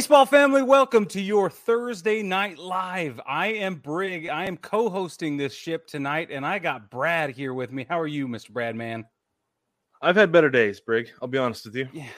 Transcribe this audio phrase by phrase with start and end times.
[0.00, 3.20] Baseball family, welcome to your Thursday night live.
[3.26, 4.30] I am Brig.
[4.30, 7.84] I am co-hosting this ship tonight, and I got Brad here with me.
[7.86, 8.50] How are you, Mr.
[8.50, 9.04] Bradman?
[10.00, 11.10] I've had better days, Brig.
[11.20, 11.86] I'll be honest with you.
[11.92, 12.08] Yeah,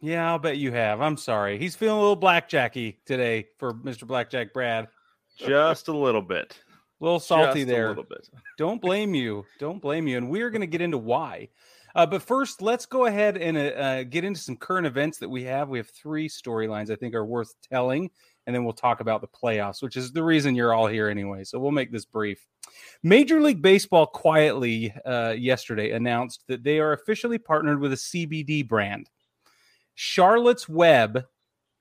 [0.00, 1.02] yeah, I'll bet you have.
[1.02, 1.58] I'm sorry.
[1.58, 4.06] He's feeling a little blackjacky today for Mr.
[4.06, 4.88] Blackjack Brad.
[5.36, 6.58] Just a little bit.
[7.02, 7.88] A little salty Just there.
[7.88, 8.30] A little bit.
[8.56, 9.44] Don't blame you.
[9.58, 10.16] Don't blame you.
[10.16, 11.50] And we're going to get into why.
[11.96, 15.28] Uh, but first, let's go ahead and uh, uh, get into some current events that
[15.28, 15.70] we have.
[15.70, 18.10] We have three storylines I think are worth telling,
[18.46, 21.42] and then we'll talk about the playoffs, which is the reason you're all here anyway.
[21.42, 22.46] So we'll make this brief.
[23.02, 28.68] Major League Baseball quietly uh, yesterday announced that they are officially partnered with a CBD
[28.68, 29.08] brand.
[29.94, 31.24] Charlotte's Web,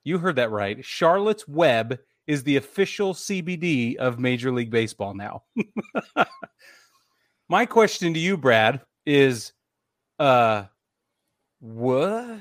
[0.05, 0.83] you heard that right.
[0.85, 5.43] Charlotte's Web is the official CBD of Major League Baseball now.
[7.49, 9.51] My question to you, Brad, is
[10.19, 10.65] uh
[11.59, 12.39] what?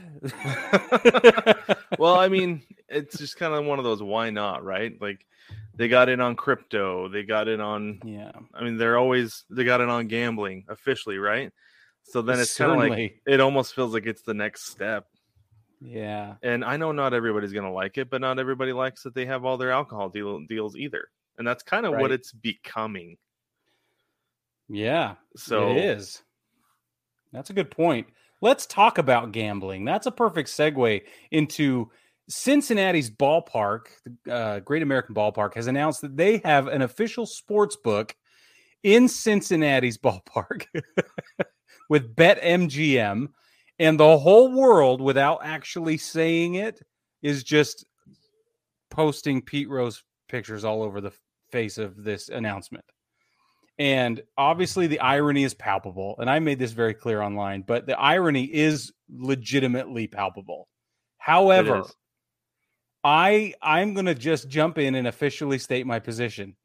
[1.99, 5.01] well, I mean, it's just kind of one of those why not, right?
[5.01, 5.25] Like
[5.75, 8.33] they got in on crypto, they got in on yeah.
[8.53, 11.53] I mean, they're always they got in on gambling officially, right?
[12.03, 15.07] So then it's kind of like it almost feels like it's the next step.
[15.81, 16.35] Yeah.
[16.43, 19.45] And I know not everybody's to like it, but not everybody likes that they have
[19.45, 21.09] all their alcohol deal, deals either.
[21.39, 22.01] And that's kind of Right.
[22.03, 23.19] what it's becoming.
[24.69, 25.17] Yeah.
[25.37, 26.23] So it is.
[27.35, 28.07] That's a good point.
[28.41, 29.85] Let's talk about gambling.
[29.85, 31.03] That's a perfect segue
[31.33, 31.91] into
[32.29, 33.87] Cincinnati's ballpark,
[34.25, 38.15] the uh, Great American Ballpark, has announced that they have an official sports book
[38.83, 40.67] in Cincinnati's ballpark
[41.91, 43.29] with BetMGM,
[43.79, 46.81] and the whole world, without actually saying it,
[47.23, 47.85] is just
[48.91, 51.13] posting Pete Rose pictures all over the
[51.51, 52.85] face of this announcement.
[53.79, 56.15] And obviously, the irony is palpable.
[56.19, 60.69] And I made this very clear online, but the irony is legitimately palpable.
[61.19, 61.85] However.
[63.05, 66.57] I I'm going to just jump in and officially state my position.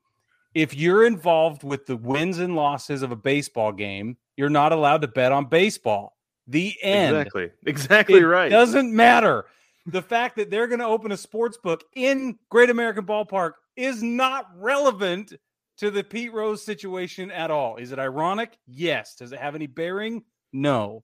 [0.56, 5.02] If you're involved with the wins and losses of a baseball game, you're not allowed
[5.02, 6.16] to bet on baseball.
[6.48, 7.16] The end.
[7.16, 8.50] exactly, exactly It right.
[8.50, 9.46] Doesn't matter.
[9.86, 14.02] The fact that they're going to open a sports book in Great American Ballpark is
[14.02, 15.34] not relevant
[15.80, 17.78] to the Pete Rose situation at all.
[17.78, 18.58] Is it ironic?
[18.68, 19.16] Yes.
[19.16, 20.24] Does it have any bearing?
[20.54, 21.04] No.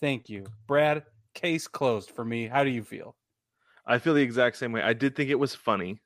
[0.00, 0.46] Thank you.
[0.66, 1.04] Brad,
[1.34, 2.46] case closed for me.
[2.46, 3.16] How do you feel?
[3.86, 4.82] I feel the exact same way.
[4.82, 6.00] I did think it was funny,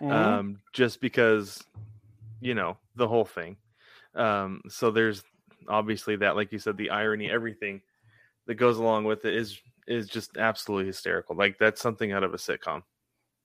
[0.00, 0.10] Mhm.
[0.12, 1.62] um, just because,
[2.40, 3.56] you know, the whole thing.
[4.14, 5.22] Um, so there's
[5.68, 7.82] obviously that, like you said, the irony, everything
[8.46, 11.34] that goes along with it is is just absolutely hysterical.
[11.34, 12.82] Like that's something out of a sitcom,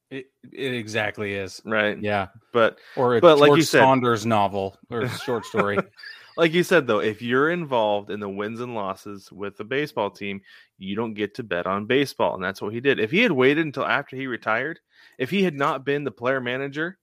[0.10, 1.62] it, it exactly is.
[1.66, 2.00] right?
[2.02, 2.28] Yeah.
[2.52, 5.78] But Or But like you said- Saunders novel or short story.
[6.38, 10.10] like you said though, if you're involved in the wins and losses with the baseball
[10.12, 10.42] team,
[10.78, 13.00] you don't get to bet on baseball, and that's what he did.
[13.00, 14.80] If he had waited until after he retired,
[15.18, 16.98] if he had not been the player manager,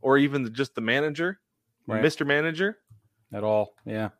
[0.00, 1.38] or even just the manager,
[1.86, 2.02] Right.
[2.02, 2.24] Mr.
[2.26, 2.78] Manager,
[3.32, 3.74] at all.
[3.84, 4.10] Yeah.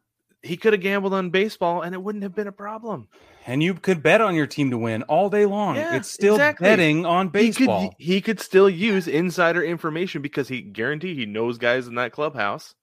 [0.42, 3.08] he could have gambled on baseball, and it wouldn't have been a problem.
[3.46, 5.76] And you could bet on your team to win all day long.
[5.76, 6.64] Yeah, it's still exactly.
[6.64, 7.80] betting on baseball.
[7.80, 11.96] He could he could still use insider information because he guarantee he knows guys in
[11.96, 12.74] that clubhouse,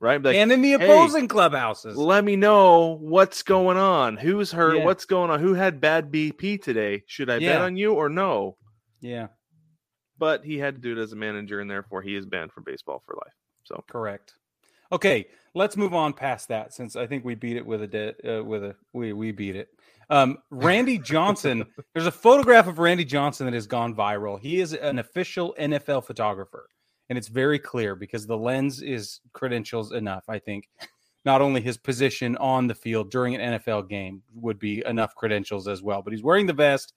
[0.00, 0.22] right?
[0.22, 1.96] Like, and in the "Hey, opposing clubhouses.
[1.96, 4.16] let me know what's going on.
[4.16, 4.78] Who's hurt?
[4.78, 4.84] Yeah.
[4.84, 5.40] What's going on?
[5.40, 7.02] Who had bad BP today?
[7.06, 8.56] Should I bet on you or no?
[9.00, 9.28] yeah,
[10.16, 12.64] But he had to do it as a manager, and therefore he is banned from
[12.64, 13.34] baseball for life.
[13.64, 14.34] So correct.
[14.92, 18.38] Okay, let's move on past that since I think we beat it with a de-
[18.38, 19.68] uh, with a we we beat it.
[20.10, 21.64] Um, Randy Johnson.
[21.94, 24.38] there's a photograph of Randy Johnson that has gone viral.
[24.38, 26.68] He is an official NFL photographer,
[27.08, 30.24] and it's very clear because the lens is credentials enough.
[30.28, 30.68] I think
[31.24, 35.68] not only his position on the field during an NFL game would be enough credentials
[35.68, 36.92] as well, but he's wearing the vest.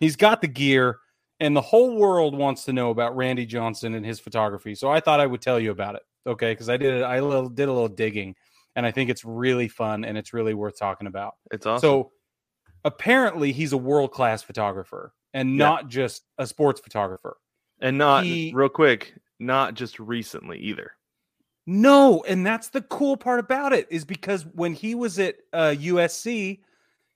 [0.00, 0.98] He's got the gear,
[1.38, 4.74] and the whole world wants to know about Randy Johnson and his photography.
[4.74, 6.52] So I thought I would tell you about it, okay?
[6.52, 7.04] Because I did it.
[7.04, 8.34] I did a little digging,
[8.74, 11.34] and I think it's really fun and it's really worth talking about.
[11.50, 11.80] it's awesome.
[11.80, 12.12] So
[12.84, 15.56] apparently, he's a world class photographer and Yeah.
[15.66, 17.36] not just a sports photographer.
[17.80, 20.92] and not he- real quick, not just recently either.
[21.66, 25.74] No, and that's the cool part about it is because when he was at uh,
[25.78, 26.60] USC,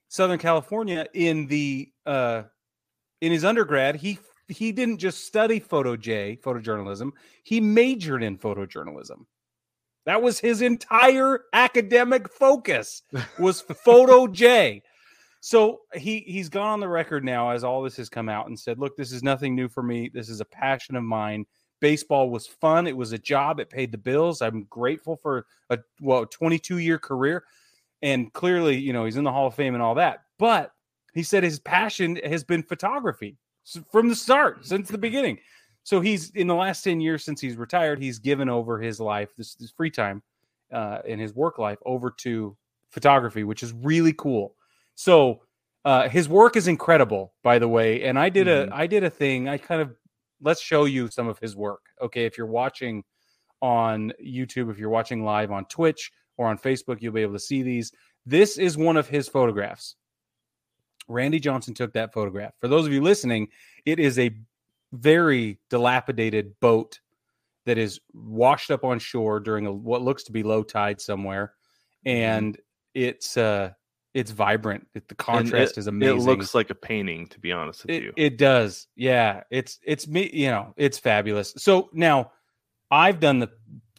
[0.09, 2.43] Southern California, in the uh,
[3.21, 4.19] in his undergrad, he
[4.49, 7.11] he didn't just study photo J photojournalism;
[7.43, 9.25] he majored in photojournalism.
[10.05, 13.03] That was his entire academic focus
[13.39, 14.81] was photo J.
[15.39, 18.59] So he he's gone on the record now as all this has come out and
[18.59, 20.09] said, "Look, this is nothing new for me.
[20.13, 21.45] This is a passion of mine.
[21.79, 22.87] Baseball was fun.
[22.87, 23.59] It was a job.
[23.59, 24.41] It paid the bills.
[24.41, 27.43] I'm grateful for a well 22 year career,
[28.01, 30.23] and clearly, you know, he's in the Hall of Fame and all that.
[30.39, 30.71] But
[31.13, 33.37] he said his passion has been photography.
[33.91, 35.39] from the start, since the beginning.
[35.83, 39.29] So he's in the last 10 years since he's retired, he's given over his life,
[39.37, 40.21] this, this free time
[40.71, 42.57] uh, in his work life over to
[42.89, 44.53] photography, which is really cool.
[44.97, 45.43] So
[45.85, 48.03] uh, his work is incredible, by the way.
[48.03, 48.69] And I did Mhm.
[48.69, 49.47] a I did a thing.
[49.47, 49.95] I kind of
[50.41, 51.81] let's show you some of his work.
[52.01, 53.03] Okay, if you're watching
[53.61, 57.39] on YouTube, if you're watching live on Twitch or on Facebook, you'll be able to
[57.39, 57.91] see these.
[58.25, 59.95] This is one of his photographs.
[61.07, 62.53] Randy Johnson took that photograph.
[62.59, 63.47] For those of you listening,
[63.85, 64.31] it is a
[64.93, 66.99] very dilapidated boat
[67.65, 71.53] that is washed up on shore during a, what looks to be low tide somewhere,
[72.05, 72.57] and
[72.93, 73.71] it's uh
[74.17, 74.87] it's vibrant.
[74.95, 75.15] It, the.
[75.15, 76.17] Contrast it, is amazing.
[76.17, 78.13] It looks like a painting, to be honest with It, you.
[78.17, 78.87] it does.
[78.95, 79.43] Yeah.
[79.51, 81.53] It's it's me, you know, it's fabulous.
[81.57, 82.31] So now
[82.89, 83.49] I've done the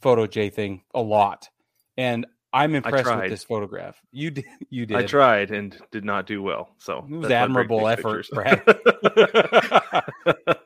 [0.01, 1.49] photo J thing a lot
[1.97, 4.01] and I'm impressed with this photograph.
[4.11, 4.97] You did you did.
[4.97, 6.75] I tried and did not do well.
[6.79, 8.43] So It was that's why Greg admirable effort, pictures.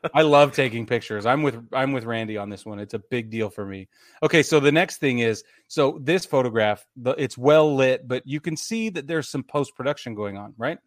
[0.15, 1.27] I love taking pictures.
[1.27, 2.79] I'm with I'm with Randy on this one.
[2.79, 3.89] It's a big deal for me.
[4.23, 8.41] Okay, so the next thing is so this photograph, the, it's well lit, but you
[8.41, 10.79] can see that there's some post production going on, right?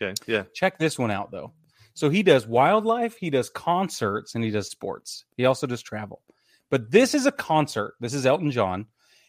[0.00, 0.42] okay, yeah.
[0.54, 1.52] Check this one out though.
[1.94, 5.24] So he does wildlife, he does concerts, and he does sports.
[5.36, 6.22] He also does travel.
[6.70, 7.94] But this is a concert.
[8.00, 8.86] This is Elton John.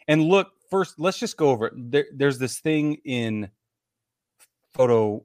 [0.08, 1.74] And look, first, let's just go over it.
[1.76, 3.50] There, there's this thing in
[4.74, 5.24] photo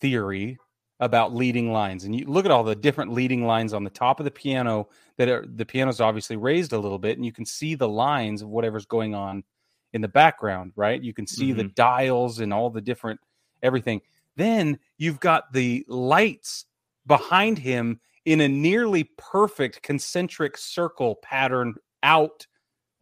[0.00, 0.58] theory
[1.00, 4.20] about leading lines, and you look at all the different leading lines on the top
[4.20, 4.88] of the piano.
[5.18, 8.42] That are the piano's obviously raised a little bit, and you can see the lines
[8.42, 9.44] of whatever's going on
[9.92, 11.02] in the background, right?
[11.02, 11.74] You can see the mm-hmm.
[11.74, 13.20] dials and all the different
[13.62, 14.00] everything.
[14.36, 16.64] Then you've got the lights
[17.06, 22.46] behind him in a nearly perfect concentric circle pattern out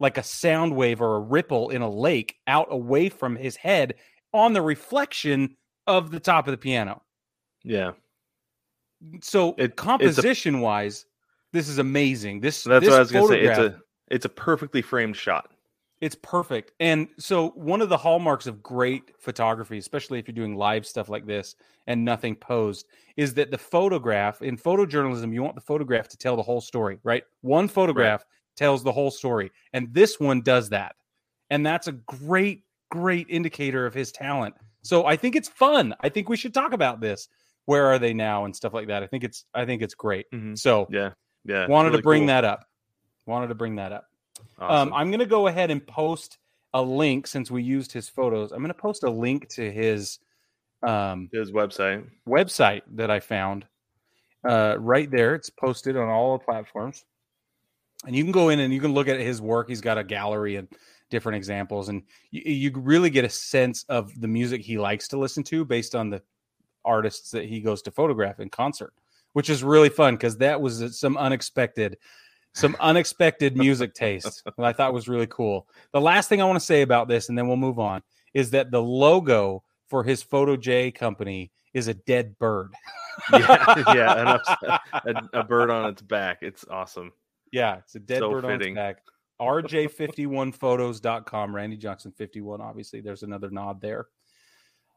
[0.01, 3.95] like a sound wave or a ripple in a lake out away from his head
[4.33, 5.55] on the reflection
[5.87, 7.01] of the top of the piano.
[7.63, 7.91] Yeah.
[9.21, 11.05] So It- it's a- composition wise,
[11.53, 12.39] this is amazing.
[12.41, 13.41] This that's this what I was gonna say.
[13.45, 15.51] It's a it's a perfectly framed shot.
[16.01, 16.71] It's perfect.
[16.79, 21.09] And so one of the hallmarks of great photography, especially if you're doing live stuff
[21.09, 21.55] like this
[21.85, 22.87] and nothing posed,
[23.17, 26.97] is that the photograph in photojournalism, you want the photograph to tell the whole story,
[27.03, 27.23] right?
[27.41, 28.25] One photograph
[28.55, 29.51] tells the whole story.
[29.73, 30.95] And this one does that.
[31.49, 34.55] And that's a great, great indicator of his talent.
[34.83, 35.93] So I think it's fun.
[36.01, 37.27] I think we should talk about this.
[37.65, 39.03] Where are they now and stuff like that?
[39.03, 40.29] I think it's I think it's great.
[40.31, 40.57] Mhm.
[40.57, 41.11] So Yeah.
[41.45, 41.67] Yeah.
[41.67, 42.27] wanted really to bring cool.
[42.27, 42.65] that up.
[43.25, 44.05] Wanted to bring that up.
[44.57, 44.89] Awesome.
[44.89, 46.37] Um, I'm going to go ahead and post
[46.73, 48.51] a link since we used his photos.
[48.51, 50.19] I'm going to post a link to his
[50.83, 52.09] um, His website.
[52.27, 53.67] website that I found
[54.43, 55.35] uh, right there.
[55.35, 57.05] It's posted on all the platforms.
[58.05, 59.69] And you can go in and you can look at his work.
[59.69, 60.67] He's got a gallery and
[61.09, 61.89] different examples.
[61.89, 65.63] And you, you really get a sense of the music he likes to listen to
[65.65, 66.21] based on the
[66.83, 68.93] artists that he goes to photograph in concert,
[69.33, 71.97] which is really fun because that was uh, some unexpected
[72.53, 75.67] some unexpected music taste that I thought was really cool.
[75.93, 78.01] The last thing I want to say about this, and then we'll move on,
[78.33, 82.73] is that the logo for his Photo J company is a dead bird.
[83.31, 84.37] Yeah, yeah,
[84.93, 86.39] a, a bird on its back.
[86.41, 87.13] It's awesome.
[87.51, 88.77] Yeah, it's a dead So bird fitting.
[88.77, 89.03] on its back.
[89.41, 92.61] RJ51photos.com, Randy Johnson 51.
[92.61, 94.07] Obviously, there's another nod there.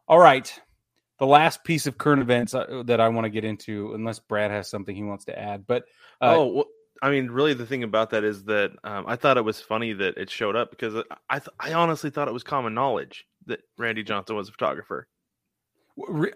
[0.06, 0.52] All right.
[1.18, 4.50] The last piece of current events uh, that I want to get into, unless Brad
[4.50, 5.84] has something he wants to add, but
[6.20, 6.64] uh, oh, well,
[7.02, 9.92] I mean, really, the thing about that is that um, I thought it was funny
[9.92, 13.26] that it showed up because I I, th- I honestly thought it was common knowledge
[13.46, 15.06] that Randy Johnson was a photographer.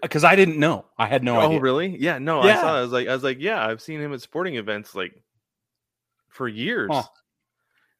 [0.01, 1.43] because I didn't know, I had no idea.
[1.43, 1.59] oh, idea.
[1.61, 1.97] really?
[1.99, 2.17] Yeah.
[2.19, 2.59] No, Yeah.
[2.59, 2.75] I saw.
[2.75, 2.79] It.
[2.79, 5.21] I was like, I was like, yeah, I've seen him at sporting events like
[6.29, 7.03] for years, Huh.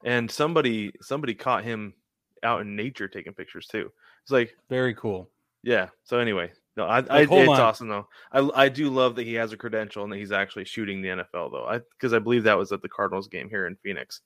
[0.04, 1.94] and somebody somebody caught him
[2.44, 3.92] out in nature taking pictures too.
[4.24, 5.30] It's like, Very cool.
[5.64, 5.90] yeah.
[6.04, 7.50] So anyway, no, I, I it's on.
[7.50, 8.08] awesome though.
[8.32, 11.10] I I do love that he has a credential and that he's actually shooting the
[11.10, 11.66] NFL though.
[11.68, 14.22] I because I believe that was at the Cardinals game here in Phoenix,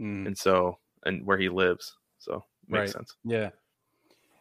[0.00, 1.96] Mm, and so and where he lives.
[2.18, 2.90] So makes Right.
[2.90, 3.16] sense.
[3.24, 3.50] yeah,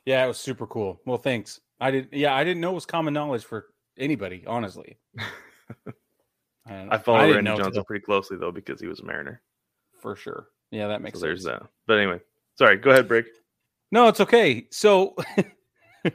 [0.05, 0.99] yeah, it was super cool.
[1.05, 1.59] Well, thanks.
[1.79, 2.13] I didn't.
[2.13, 4.43] Yeah, I didn't know it was common knowledge for anybody.
[4.47, 4.97] Honestly,
[6.67, 9.41] And I follow didn't Randy Johnson till- pretty closely though because he was a Mariner.
[10.01, 10.47] for sure.
[10.71, 11.59] Yeah, that makes So there's sense.
[11.61, 11.69] that.
[11.87, 12.19] But anyway,
[12.57, 12.77] sorry.
[12.77, 13.25] Go ahead, Brig.
[13.91, 14.67] No, it's okay.
[14.71, 15.15] So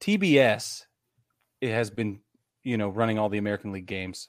[0.00, 0.82] TBS
[1.60, 2.20] it has been,
[2.64, 4.28] you know, running all the American League games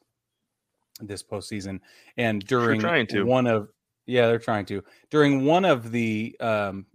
[0.99, 1.79] this postseason,
[2.17, 3.23] and during trying to.
[3.23, 3.69] one of
[4.07, 6.85] yeah, they're trying to during one of the um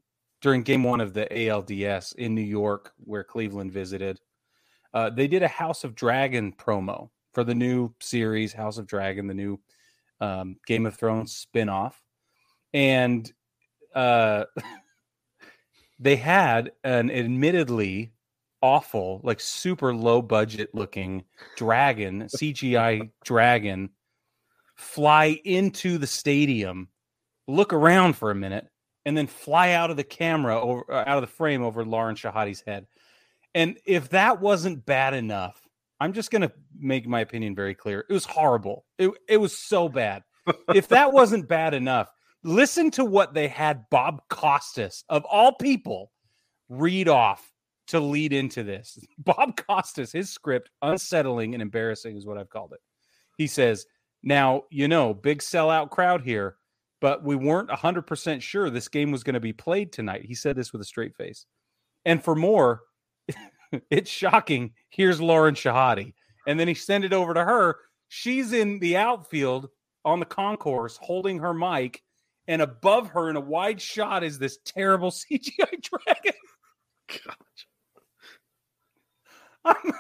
[0.40, 4.20] during game one of the ALDS in New York where Cleveland visited,
[4.92, 9.26] uh, they did a House of Dragon promo for the new series House of Dragon,
[9.26, 9.60] the new
[10.20, 11.94] um, Game of Thrones spinoff,
[12.72, 13.30] and
[13.94, 14.44] uh,
[15.98, 18.12] they had an admittedly
[18.62, 21.24] awful, like super low budget looking
[21.56, 23.90] dragon, CGI dragon,
[24.76, 26.88] fly into the stadium,
[27.48, 28.68] look around for a minute,
[29.04, 32.14] and then fly out of the camera over uh, out of the frame over Lauren
[32.14, 32.86] Shehadi's head.
[33.54, 35.61] And if that wasn't bad enough,
[36.02, 38.04] I'm just gonna make my opinion very clear.
[38.08, 38.84] It was horrible.
[38.98, 40.24] It it was so bad.
[40.74, 42.10] if that wasn't bad enough,
[42.42, 46.10] listen to what they had Bob Costas of all people
[46.68, 47.52] read off
[47.88, 48.98] to lead into this.
[49.18, 52.80] Bob Costas, his script, unsettling and embarrassing is what I've called it.
[53.38, 53.86] He says,
[54.24, 56.56] Now, you know, big sellout crowd here,
[57.00, 60.24] but we weren't 100% sure this game was going to be played tonight.
[60.24, 61.46] He said this with a straight face.
[62.04, 62.82] And for more,
[63.90, 64.72] it's shocking.
[64.90, 66.14] Here's Lauren Shehadi.
[66.46, 67.78] And then he sent it over to her.
[68.08, 69.68] She's in the outfield
[70.04, 72.02] on the concourse holding her mic.
[72.48, 76.32] And above her in a wide shot is this terrible CGI dragon.
[77.08, 77.66] Gosh.
[79.64, 79.92] I'm,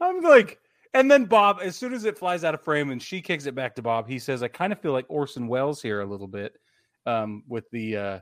[0.00, 0.58] I'm like,
[0.94, 3.54] and then Bob, as soon as it flies out of frame and she kicks it
[3.54, 6.26] back to Bob, he says, I kind of feel like Orson Welles here a little
[6.26, 6.54] bit
[7.06, 8.18] um, with the uh,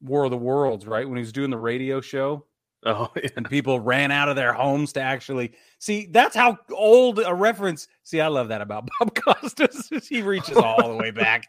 [0.00, 1.08] War of the Worlds, right?
[1.08, 2.46] When he was doing the radio show.
[2.86, 3.28] Oh, yeah.
[3.36, 6.06] and people ran out of their homes to actually see.
[6.06, 7.88] That's how old a reference.
[8.04, 9.90] See, I love that about Bob Costas.
[10.08, 11.48] he reaches all the way back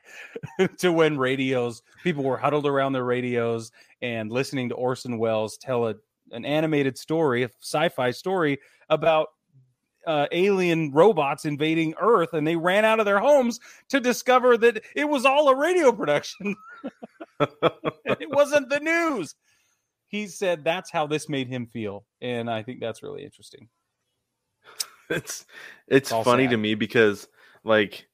[0.79, 5.87] to when radios, people were huddled around their radios and listening to Orson Welles tell
[5.87, 5.95] a
[6.33, 9.29] an animated story, a sci-fi story about
[10.05, 14.83] uh, alien robots invading Earth, and they ran out of their homes to discover that
[14.93, 16.53] it was all a radio production.
[17.39, 19.35] it wasn't the news.
[20.07, 23.69] He said that's how this made him feel, and I think that's really interesting.
[25.09, 25.45] It's
[25.87, 26.51] it's, it's funny sad.
[26.51, 27.29] to me because
[27.63, 28.09] like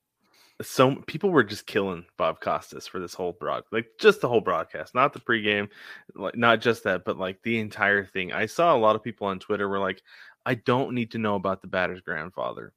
[0.62, 4.42] so people were just killing Bob Costas for this whole broad, like just the whole
[4.42, 5.70] broadcast, not the pregame,
[6.16, 8.32] like not just that, but like the entire thing.
[8.32, 10.02] I saw a lot of people on Twitter were like,
[10.46, 12.74] I don't need to know about the batter's grandfather,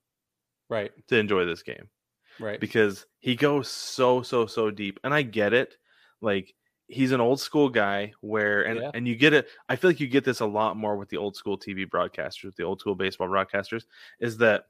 [0.69, 1.89] right, to enjoy this game,
[2.41, 5.77] right, because he goes so so so deep, and I get it,
[6.21, 6.55] like
[6.89, 8.91] he's an old school guy where and yeah.
[8.95, 11.17] and you get it i feel like you get this a lot more with the
[11.17, 13.85] old school tv broadcasters the old school baseball broadcasters
[14.21, 14.67] is that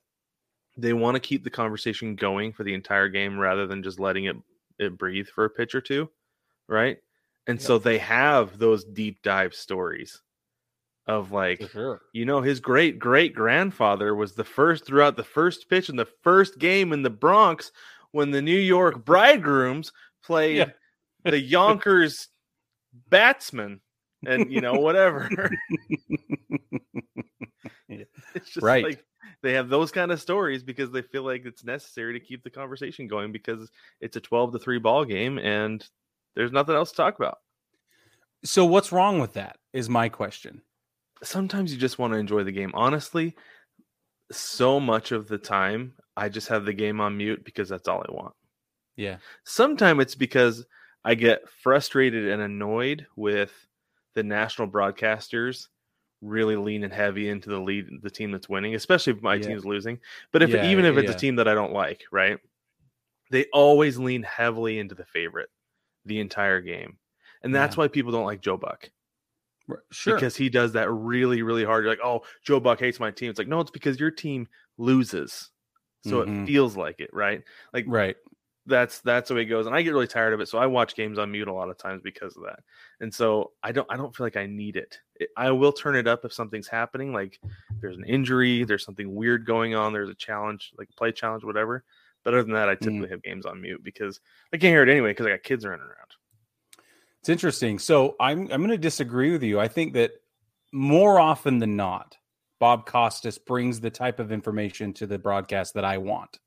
[0.77, 4.25] they want to keep the conversation going for the entire game rather than just letting
[4.25, 4.37] it
[4.79, 6.11] it breathe for a pitch or two,
[6.69, 6.99] right?
[7.47, 10.21] And so they have those deep dive stories
[11.07, 12.03] of like sure.
[12.13, 16.09] you know his great great grandfather was the first throughout the first pitch in the
[16.23, 17.71] first game in the Bronx
[18.11, 19.93] when the New York Bridegrooms
[20.25, 20.71] played yeah.
[21.31, 22.29] The Yonkers
[23.11, 23.81] batsman
[24.27, 25.29] and you know whatever.
[27.89, 28.85] it's just right.
[28.85, 29.05] like
[29.43, 32.51] they have those kind of stories because they feel like it's necessary to keep the
[32.51, 35.87] conversation going because it's a 12 to 3 ball game and
[36.35, 37.39] there's nothing else to talk about.
[38.45, 40.63] So what's wrong with that is my question.
[41.23, 42.71] Sometimes you just want to enjoy the game.
[42.75, 43.35] Honestly,
[44.31, 48.05] so much of the time I just have the game on mute because that's all
[48.07, 48.35] I want.
[48.97, 49.17] Yeah.
[49.45, 50.65] Sometimes it's because
[51.07, 53.53] I get frustrated and annoyed with
[54.17, 55.69] the national broadcasters
[56.21, 59.47] really leaning heavy into the lead, the team that's winning, especially if my yeah.
[59.47, 60.01] team's losing.
[60.33, 61.15] But if yeah, even if it's yeah.
[61.15, 62.41] a team that I don't like, right?
[63.31, 65.49] They always lean heavily into the favorite
[66.05, 66.99] the entire game,
[67.45, 68.91] and that's why people don't like Joe Buck.
[69.93, 71.85] Sure, because he does that really, really hard.
[71.85, 73.31] You're like, oh, Joe Buck hates my team.
[73.31, 75.51] It's like, no, it's because your team loses,
[76.05, 76.43] so mm-hmm.
[76.43, 77.45] it feels like it, right?
[77.73, 78.17] Like, right
[78.67, 80.67] that's that's the way it goes and i get really tired of it so i
[80.67, 82.59] watch games on mute a lot of times because of that
[83.01, 84.99] and so i don't i don't feel like i need it.
[85.17, 87.39] it i will turn it up if something's happening like
[87.81, 91.45] there's an injury there's something weird going on there's a challenge like a play challenge
[91.45, 91.85] whatever
[92.25, 92.81] but other than that i mm.
[92.81, 93.11] typically mm.
[93.11, 94.21] have games on mute because
[94.53, 96.11] i can't hear it anyway because i got kids running around
[97.21, 100.11] it's interesting so i'm i'm going to disagree with you i think that
[100.73, 102.17] more often than not
[102.59, 106.41] bob costas brings the type of information to the broadcast that i want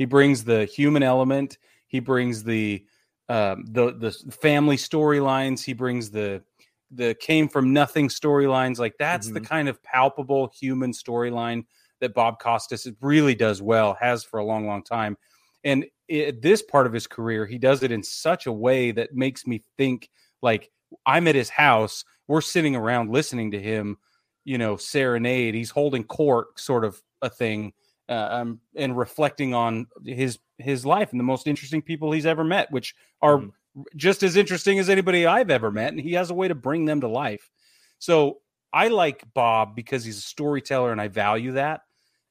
[0.00, 1.58] he brings the human element.
[1.86, 2.86] He brings the
[3.28, 5.62] um, the the family storylines.
[5.62, 6.42] He brings the
[6.90, 8.78] the came from nothing storylines.
[8.78, 9.34] Like that's mm-hmm.
[9.34, 11.66] the kind of palpable human storyline
[12.00, 15.18] that Bob Costas really does well, has for a long, long time.
[15.64, 19.14] And at this part of his career, he does it in such a way that
[19.14, 20.08] makes me think
[20.40, 20.70] like
[21.04, 22.06] I'm at his house.
[22.26, 23.98] We're sitting around listening to him,
[24.46, 25.54] you know, serenade.
[25.54, 27.74] He's holding court, sort of a thing
[28.10, 32.44] uh, um, and reflecting on his his life and the most interesting people he's ever
[32.44, 33.50] met, which are mm
[33.94, 36.86] just as interesting as anybody I've ever met, and he has a way to bring
[36.86, 37.52] them to life.
[38.00, 38.40] So
[38.72, 41.82] I like Bob because he's a storyteller, and I value that.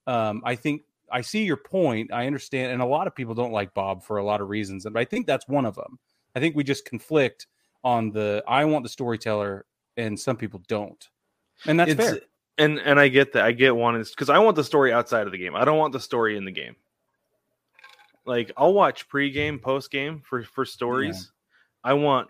[0.06, 2.12] Um, I think I see your point.
[2.12, 4.86] I understand, and a lot of people don't like Bob for a lot of reasons,
[4.86, 5.98] and I think that's one of them.
[6.36, 7.48] I think we just conflict
[7.86, 11.08] on the I want the storyteller, and some people don't.
[11.66, 12.20] and that's It's- fair.
[12.60, 13.46] And and I get that.
[13.46, 15.56] I get wanting because I want the story outside of the game.
[15.56, 16.76] I don't want the story in the game.
[18.26, 21.32] Like I'll watch pregame, postgame for for stories.
[21.84, 22.30] I want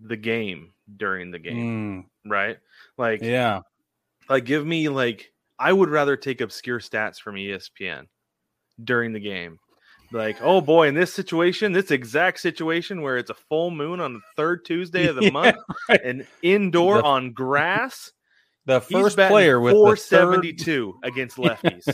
[0.00, 2.58] the game during the game, Mm, right?
[2.98, 3.60] Like yeah,
[4.28, 8.08] like give me like I would rather take obscure stats from ESPN
[8.82, 9.58] during the game.
[10.10, 14.12] Like, oh boy, in this situation, this exact situation where it's a full moon on
[14.14, 15.56] the third Tuesday of the Yeah, month
[15.88, 16.00] right.
[16.04, 18.12] and indoor The- on grass,
[18.66, 19.98] the first player with the third
[20.38, 21.88] 472 against lefties.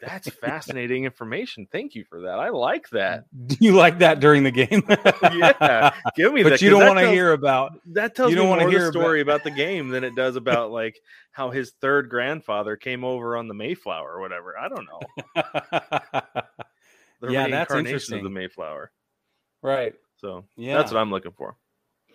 [0.00, 1.68] That's fascinating information.
[1.70, 2.40] Thank you for that.
[2.40, 3.24] I like that.
[3.46, 4.82] Do you like that during the game?
[5.32, 6.50] Yeah, give me that.
[6.50, 7.72] but you don't want to hear about.
[7.92, 10.14] that tells you don't wanna more hear the about- story about the game than it
[10.16, 10.98] does about like
[11.30, 14.58] how his third grandfather came over on the Mayflower or whatever.
[14.58, 15.00] I don't know.
[17.20, 18.24] The Yeah, that's reincarnation of interesting.
[18.24, 18.90] the Mayflower.
[19.62, 19.94] right.
[20.16, 20.76] So Yeah.
[20.78, 21.56] that's what I'm looking for.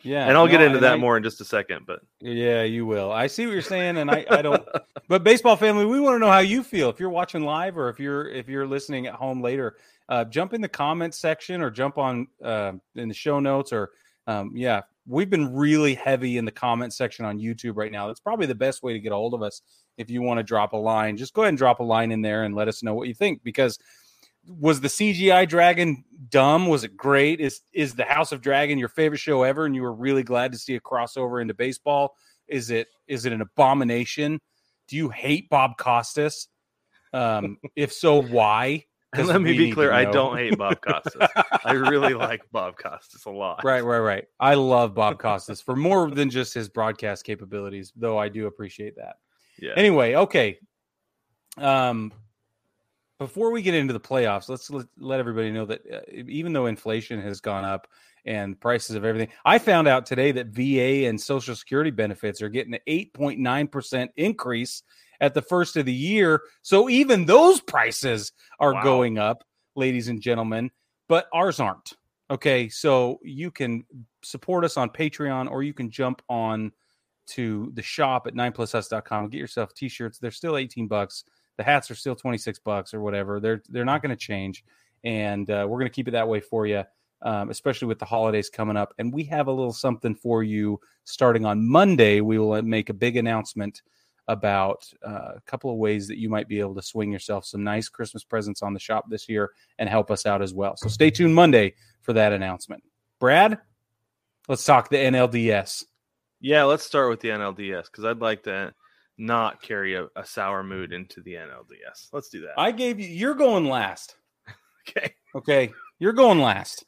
[0.03, 0.27] Yeah.
[0.27, 1.85] and I'll get into that I- more in just a second.
[1.85, 3.11] But Yeah, you will.
[3.11, 4.65] I see what you're saying, and I, I don't.
[5.09, 6.89] But baseball family, we want to know how you feel.
[6.89, 9.77] If you're watching live, or if you're if you're listening at home later,
[10.09, 13.91] uh, jump in the comments section, or jump on uh, in the show notes, or
[14.27, 18.07] um, yeah, we've been really heavy in the comment section on YouTube right now.
[18.07, 19.61] That's probably the best way to get a hold of us.
[19.97, 22.21] If you want to drop a line, just go ahead and drop a line in
[22.21, 23.41] there and let us know what you think.
[23.45, 23.79] Because
[24.47, 26.67] was the CGI dragon dumb?
[26.67, 27.39] Was it great?
[27.39, 30.51] Is is the House of Dragon your favorite show ever, and you were really glad
[30.51, 32.15] to see a crossover into baseball?
[32.47, 34.39] Is it is it an abomination?
[34.87, 36.47] Do you hate Bob Costas?
[37.13, 38.85] Um, if so, why?
[39.17, 41.29] let me be clear: I don't hate Bob Costas.
[41.63, 43.63] I really like Bob Costas a lot.
[43.63, 44.25] Right, right, right.
[44.39, 48.95] I love Bob Costas for more than just his broadcast capabilities, though I do appreciate
[48.97, 49.15] that.
[49.59, 49.73] Yeah.
[49.75, 50.59] Anyway, okay.
[51.57, 52.11] Um,
[53.19, 56.67] before we get into the playoffs, let's let, let everybody know that uh, even though
[56.67, 57.87] inflation has gone up
[58.25, 62.49] and prices of everything, I found out today that VA and Social Security benefits are
[62.49, 64.83] getting an 8.9% increase
[65.19, 66.41] at the first of the year.
[66.61, 68.83] So even those prices are Wow.
[68.83, 69.43] going up,
[69.75, 70.69] ladies and gentlemen,
[71.09, 71.93] but ours aren't.
[72.29, 73.85] Okay, so you can
[74.21, 76.71] support us on Patreon or you can jump on
[77.27, 79.29] to the shop at 9plusus.com.
[79.29, 80.19] Get yourself t-shirts.
[80.19, 81.23] They're still 18 bucks.
[81.57, 83.39] The hats are still 26 bucks or whatever.
[83.39, 84.63] They're they're not going to change
[85.03, 86.83] and uh, we're going to keep it that way for you.
[87.23, 90.79] Um, especially with the holidays coming up, and we have a little something for you
[91.03, 92.21] starting on Monday.
[92.21, 93.81] We will make a big announcement
[94.27, 97.63] about uh, a couple of ways that you might be able to swing yourself some
[97.63, 100.75] nice Christmas presents on the shop this year and help us out as well.
[100.77, 102.83] So stay tuned Monday for that announcement.
[103.19, 103.57] Brad,
[104.47, 105.85] let's talk the NLDS.
[106.39, 108.73] Yeah, let's start with the NLDS because I'd like to
[109.17, 112.09] not carry a, a sour mood into the NLDS.
[112.13, 112.53] Let's do that.
[112.57, 114.15] I gave you, you're going last.
[114.89, 115.13] okay.
[115.35, 115.71] Okay.
[115.99, 116.85] You're going last.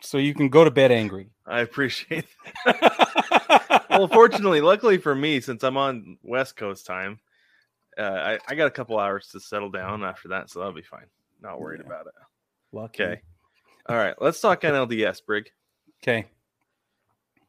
[0.00, 1.30] so you can go to bed angry.
[1.46, 2.24] I appreciate
[3.90, 7.18] well, fortunately, luckily for me, since I'm on West Coast time,
[7.98, 10.82] uh, I, I got a couple hours to settle down after that, so that'll be
[10.82, 11.06] fine.
[11.42, 11.86] Not worried Yeah.
[11.86, 12.14] about it.
[12.72, 13.02] Lucky.
[13.02, 13.20] Okay.
[13.88, 15.50] All right, let's talk NLDS, Brig.
[16.02, 16.26] Okay.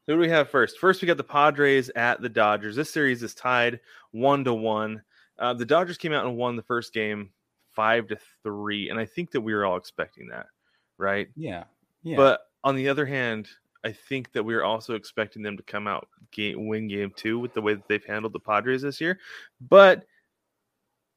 [0.08, 0.80] Who do we have first?
[0.80, 2.76] First, we got the Padres at the Dodgers.
[2.76, 3.80] This series is tied
[4.12, 5.02] one to one.
[5.40, 7.30] Uh, the Dodgers came out and won the first game
[7.72, 10.48] five to three, and I think that we were all expecting that,
[10.98, 11.30] right?
[11.36, 11.64] Yeah.
[12.04, 12.18] Yeah.
[12.18, 13.48] But on the other hand,
[13.86, 17.40] I think that we are also expecting them to come out game, win game two
[17.40, 19.20] with the way that they've handled the Padres this year.
[19.70, 20.06] But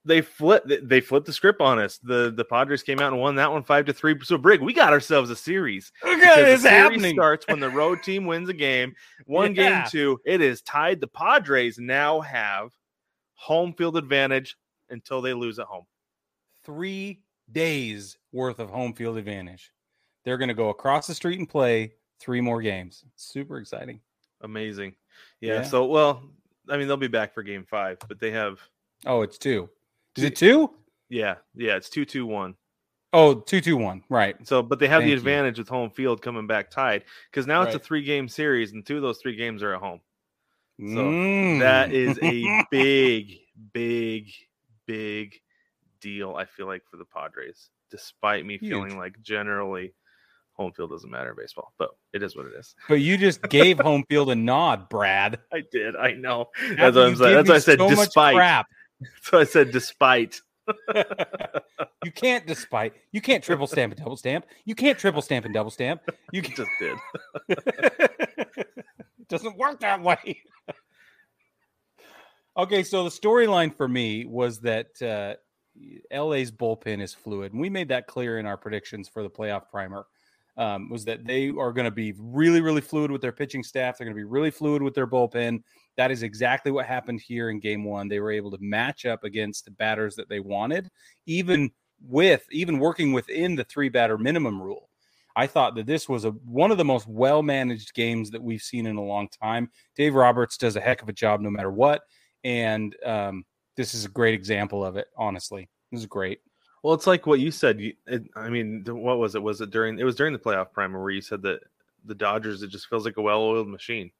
[0.06, 1.98] they flipped they flipped the script on us.
[1.98, 4.16] The the Padres came out and won that one five to three.
[4.22, 5.92] So Brig, we got ourselves a series.
[6.04, 7.14] Look at the happening.
[7.14, 8.94] starts when the road team wins a game.
[9.26, 9.80] One Yeah.
[9.82, 11.00] game two, it is tied.
[11.00, 12.70] The Padres now have
[13.34, 14.56] home field advantage
[14.90, 15.84] until they lose at home.
[16.64, 17.20] Three
[17.52, 19.72] days worth of home field advantage.
[20.24, 23.04] They're going to go across the street and play three more games.
[23.14, 24.00] Super exciting.
[24.40, 24.94] Amazing.
[25.40, 25.62] Yeah, Yeah.
[25.62, 26.22] So well,
[26.68, 28.58] I mean they'll be back for game five, but they have
[29.04, 29.68] Oh, it's two.
[30.16, 30.70] Is it two?
[31.08, 32.54] Yeah, yeah, it's two two one.
[33.12, 34.02] Oh, two, two, one.
[34.10, 34.36] Right.
[34.46, 35.16] So, but they have Thank the you.
[35.16, 38.84] advantage with home field coming back tied because now it's a three game series, and
[38.84, 40.00] two of those three games are at home.
[40.78, 41.60] So, Mm.
[41.60, 43.38] That is a big,
[43.72, 44.32] big,
[44.86, 45.40] big
[46.00, 46.34] deal.
[46.34, 48.70] I feel like for the Padres, despite me Huge.
[48.70, 49.94] feeling like generally
[50.52, 52.74] home field doesn't matter in baseball, but it is what it is.
[52.88, 55.38] But you just gave home field a nod, Brad.
[55.52, 55.96] I did.
[55.96, 56.50] I know.
[56.60, 57.34] After That's what I'm saying.
[57.36, 58.34] That's why I said so despite.
[59.22, 60.40] So I said despite.
[62.04, 62.94] you can't despite.
[63.12, 64.46] You can't triple stamp and double stamp.
[64.64, 66.02] You can't triple stamp and double stamp.
[66.32, 66.96] You can, Just did.
[67.48, 70.42] it doesn't work that way.
[72.56, 75.34] okay, so the storyline for me was that uh,
[76.12, 79.68] LA's bullpen is fluid, and we made that clear in our predictions for the playoff
[79.70, 80.06] primer.
[80.56, 83.98] Um, was that they are going to be really, really fluid with their pitching staff.
[83.98, 85.62] They're going to be really fluid with their bullpen.
[85.96, 88.08] That is exactly what happened here in game one.
[88.08, 90.88] They were able to match up against the batters that they wanted,
[91.26, 94.88] even with even working within the three batter minimum rule.
[95.34, 98.62] I thought that this was a one of the most well managed games that we've
[98.62, 99.70] seen in a long time.
[99.94, 102.02] Dave Roberts does a heck of a job no matter what,
[102.44, 103.44] and um,
[103.76, 105.08] this is a great example of it.
[105.16, 106.40] Honestly, this is great.
[106.86, 107.80] Well, it's like what you said.
[107.80, 109.42] You, it, I mean, what was it?
[109.42, 109.98] Was it during?
[109.98, 111.58] It was during the playoff primer where you said that
[112.04, 114.12] the Dodgers it just feels like a well-oiled machine,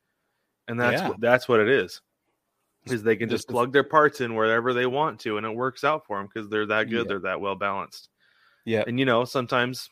[0.67, 1.11] and that's Yeah.
[1.11, 2.01] what that's what it is.
[2.87, 5.85] Is they can just plug their parts in wherever they want to, and it works
[5.85, 7.05] out for them because they're that good.
[7.05, 7.05] Yeah.
[7.07, 8.09] They're that well balanced.
[8.65, 9.89] Yeah, And you know, sometimes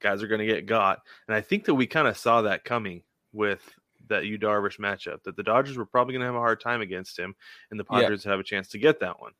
[0.00, 2.64] guys are going to get got, and I think that we kind of saw that
[2.64, 3.02] coming
[3.34, 3.60] with
[4.08, 5.22] that Yu Darvish matchup.
[5.24, 7.36] That the Dodgers were probably going to have a hard time against him,
[7.70, 7.84] and the.
[7.84, 9.32] Padres have a chance to get that one,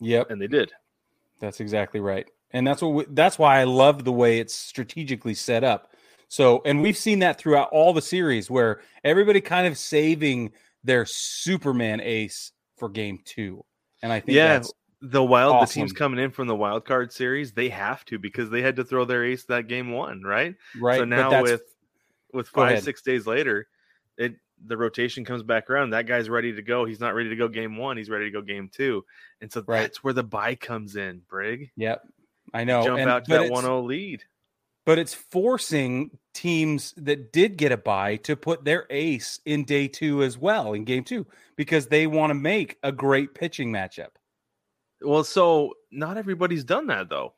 [0.00, 0.30] yep.
[0.30, 0.72] and they did.
[1.40, 2.28] That's exactly right.
[2.50, 5.92] And that's what we, that's why I love the way it's strategically set up.
[6.28, 10.52] So, and we've seen that throughout all the series where everybody kind of saving
[10.84, 13.64] their Superman ace for game 2.
[14.02, 17.12] And I think Yeah, that's the wild the teams coming in from the wild card
[17.12, 20.56] series they have to because they had to throw their ace that game one right,
[20.80, 20.98] right.
[20.98, 21.62] so now with
[22.32, 23.68] with five six days later
[24.16, 24.34] it
[24.66, 27.48] the rotation comes back around that guy's ready to go he's not ready to go
[27.48, 29.04] game one he's ready to go game two
[29.40, 29.82] and so Right.
[29.82, 32.06] that's where the buy comes in brig Yep.
[32.54, 32.82] I know.
[32.82, 34.24] jump and, out to but that it's- 1-0 lead
[34.86, 39.86] but it's forcing teams that did get a buy to put their ace in day
[39.86, 44.10] two as well in game two because they want to make a great pitching matchup.
[45.02, 47.34] well so not everybody's done that though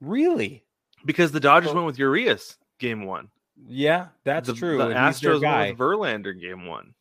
[0.00, 0.64] Really?
[1.04, 3.28] because the dodgers Well- went with urias game one
[3.66, 4.78] Yeah, that's the, true.
[4.78, 5.72] the and astros guy.
[5.74, 6.94] verlander game one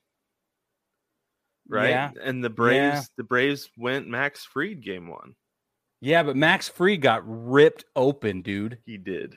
[1.68, 2.12] right Yeah.
[2.24, 3.02] and the braves Yeah.
[3.18, 5.36] the braves went max Freed game one
[6.02, 8.78] Yeah, but Max Fried got ripped open, dude.
[8.86, 9.36] He did.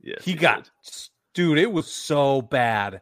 [0.00, 0.92] Yes, he got did.
[1.34, 3.00] dude, it was so bad.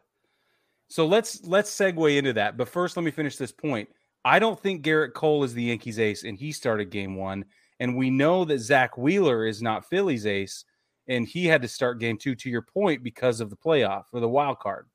[0.90, 2.56] So let's let's segue into that.
[2.58, 3.88] But first, let me finish this point.
[4.24, 7.44] I don't think Gerrit Cole is the Yankees ace, and he started game one.
[7.80, 10.64] And we know that Zack Wheeler is not Philly's ace,
[11.08, 14.20] and he had to start game two, to your point, because of the playoff or
[14.20, 14.86] the wild card.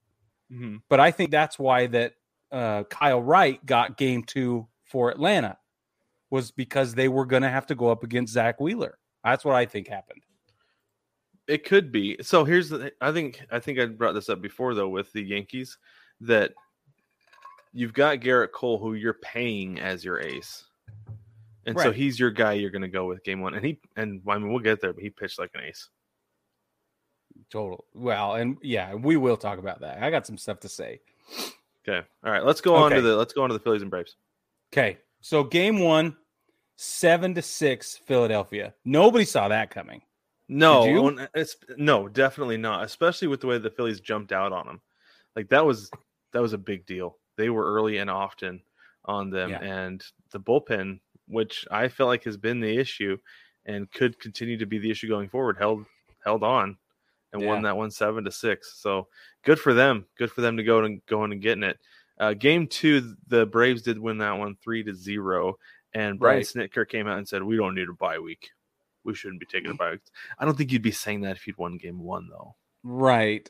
[0.51, 0.81] Mhm.
[0.89, 2.13] But I think that's why that
[2.51, 5.57] uh, Kyle Wright got game two for Atlanta
[6.29, 8.97] was because they were going to have to go up against Zack Wheeler.
[9.23, 10.21] That's what I think happened.
[11.47, 12.17] It could be.
[12.21, 12.91] So here's the.
[13.01, 13.41] I think.
[13.51, 15.77] I think I brought this up before though with the Yankees
[16.21, 16.53] that
[17.73, 20.63] you've got Gerrit Cole who you're paying as your ace,
[21.65, 22.53] and so he's your guy.
[22.53, 24.93] You're going to go with game one, and he and I mean we'll get there,
[24.93, 25.89] but he pitched like an ace.
[27.53, 27.85] Total.
[27.93, 30.01] Well, and yeah, we will talk about that.
[30.01, 31.01] I got some stuff to say.
[31.87, 32.03] Okay.
[32.25, 32.43] All right.
[32.43, 33.15] Let's go on to the.
[33.15, 34.15] Let's go on to the Phillies and Braves.
[34.73, 34.97] Okay.
[35.21, 36.17] So game one,
[36.77, 38.73] seven to six, Philadelphia.
[38.85, 40.01] Nobody saw that coming.
[40.49, 42.83] No, it's no, definitely not.
[42.83, 44.81] Especially with the way the Phillies jumped out on them,
[45.35, 45.91] like that was
[46.31, 47.19] that was a big deal.
[47.37, 48.61] They were early and often
[49.05, 49.61] on them, Yeah.
[49.61, 53.17] and the bullpen, which I felt like has been the issue
[53.67, 55.85] and could continue to be the issue going forward, held
[56.25, 56.77] held on
[57.33, 58.75] and won that one seven to six.
[58.79, 59.07] So
[59.43, 60.05] good for them.
[60.17, 61.77] Good for them to go and going and getting it.
[62.19, 65.57] Uh, game two, the Braves did win that one three to zero,
[65.93, 66.45] and Brian Right.
[66.45, 68.49] Snitker came out and said, "We don't need a bye week."
[69.05, 69.91] we shouldn't be taking a bye.
[69.91, 69.99] week."
[70.39, 72.55] I don't think you'd be saying that if you'd won game one, though.
[72.83, 73.49] Right.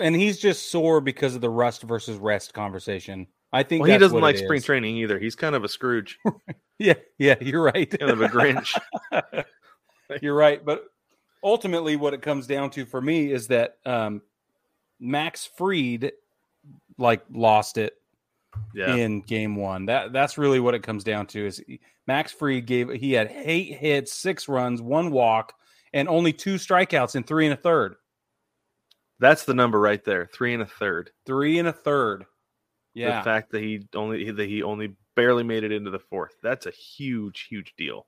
[0.00, 3.26] And he's just sore because of the rust versus rest conversation.
[3.52, 4.64] I think Well, he doesn't like spring is.
[4.64, 5.18] training either.
[5.18, 6.18] He's kind of a Scrooge,
[6.78, 7.90] Yeah, yeah, you're right.
[7.98, 8.78] kind of a Grinch.
[10.22, 10.84] You're right, but
[11.42, 14.22] ultimately, what it comes down to for me is that um,
[15.00, 16.12] Max Fried
[16.98, 17.94] like lost it
[18.74, 19.86] Yeah, in game one.
[19.86, 21.46] That that's really what it comes down to.
[21.46, 21.62] Is
[22.06, 25.54] Max Fried gave he had eight hits, six runs, one walk,
[25.92, 27.96] and only two strikeouts in three and a third.
[29.20, 30.28] that's the number right there.
[30.32, 31.10] Three and a third.
[31.26, 32.24] Three and a third.
[32.94, 36.34] Yeah, The fact that he only that he only barely made it into the fourth.
[36.42, 38.06] That's a huge, huge deal.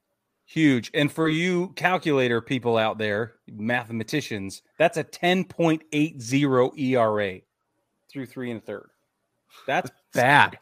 [0.51, 0.91] Huge.
[0.95, 7.41] And for you calculator people out there, mathematicians, that's a ten point eight zero ERA
[8.11, 8.91] through three and a third.
[9.67, 10.59] That's bad.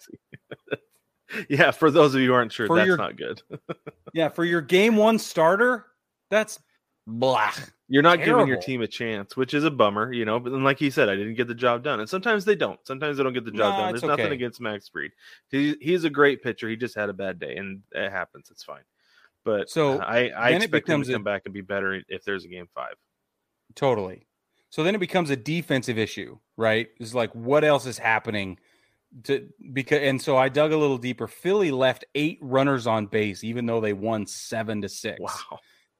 [1.49, 3.43] yeah, for those of you who aren't sure, For that's your- not good.
[4.15, 5.85] Yeah, for your game one starter,
[6.31, 6.59] that's
[7.07, 7.53] blah.
[7.89, 10.41] You're not giving your team a chance, which is a bummer, you know.
[10.41, 12.81] But then, like he said, I didn't get the job done, and sometimes they don't.
[12.87, 13.93] Sometimes they don't get the job done.
[13.93, 15.11] There's nothing against Max Fried.
[15.51, 16.71] He, he's a great pitcher.
[16.71, 18.49] He just had a bad day, and it happens.
[18.51, 18.83] It's fine.
[19.45, 22.03] But So, I, I it expect him becomes to a- come back and be better
[22.09, 22.95] if there's a game five.
[23.75, 24.27] Totally.
[24.71, 26.89] So then it becomes a defensive issue, right?
[26.99, 28.59] It's like what else is happening
[29.25, 31.27] to because and so I dug a little deeper.
[31.27, 35.19] Philly left eight runners on base, even though they won seven to six.
[35.21, 35.59] Wow.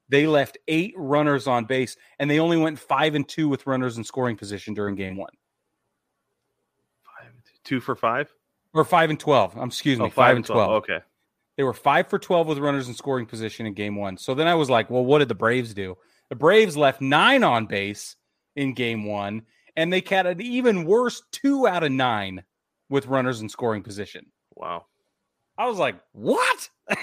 [0.09, 3.97] They left eight runners on base, and they only went five and two with runners
[3.97, 5.29] in scoring position during game one.
[7.03, 7.31] Five,
[7.63, 8.33] two for five,
[8.73, 9.55] or five and twelve.
[9.55, 10.67] I'm excuse oh, me, oh, five, five and 12.
[10.67, 10.83] 12.
[10.83, 11.05] Okay.
[11.59, 14.15] They were five for twelve with runners in scoring position in game one.
[14.15, 15.97] So then I was like, well, what did the Braves do?
[16.29, 18.15] The Braves left nine on base
[18.55, 19.41] in game one,
[19.75, 22.45] and they had an even worse two out of nine
[22.89, 24.27] with runners in scoring position.
[24.55, 24.85] Wow.
[25.57, 26.69] I was like, what?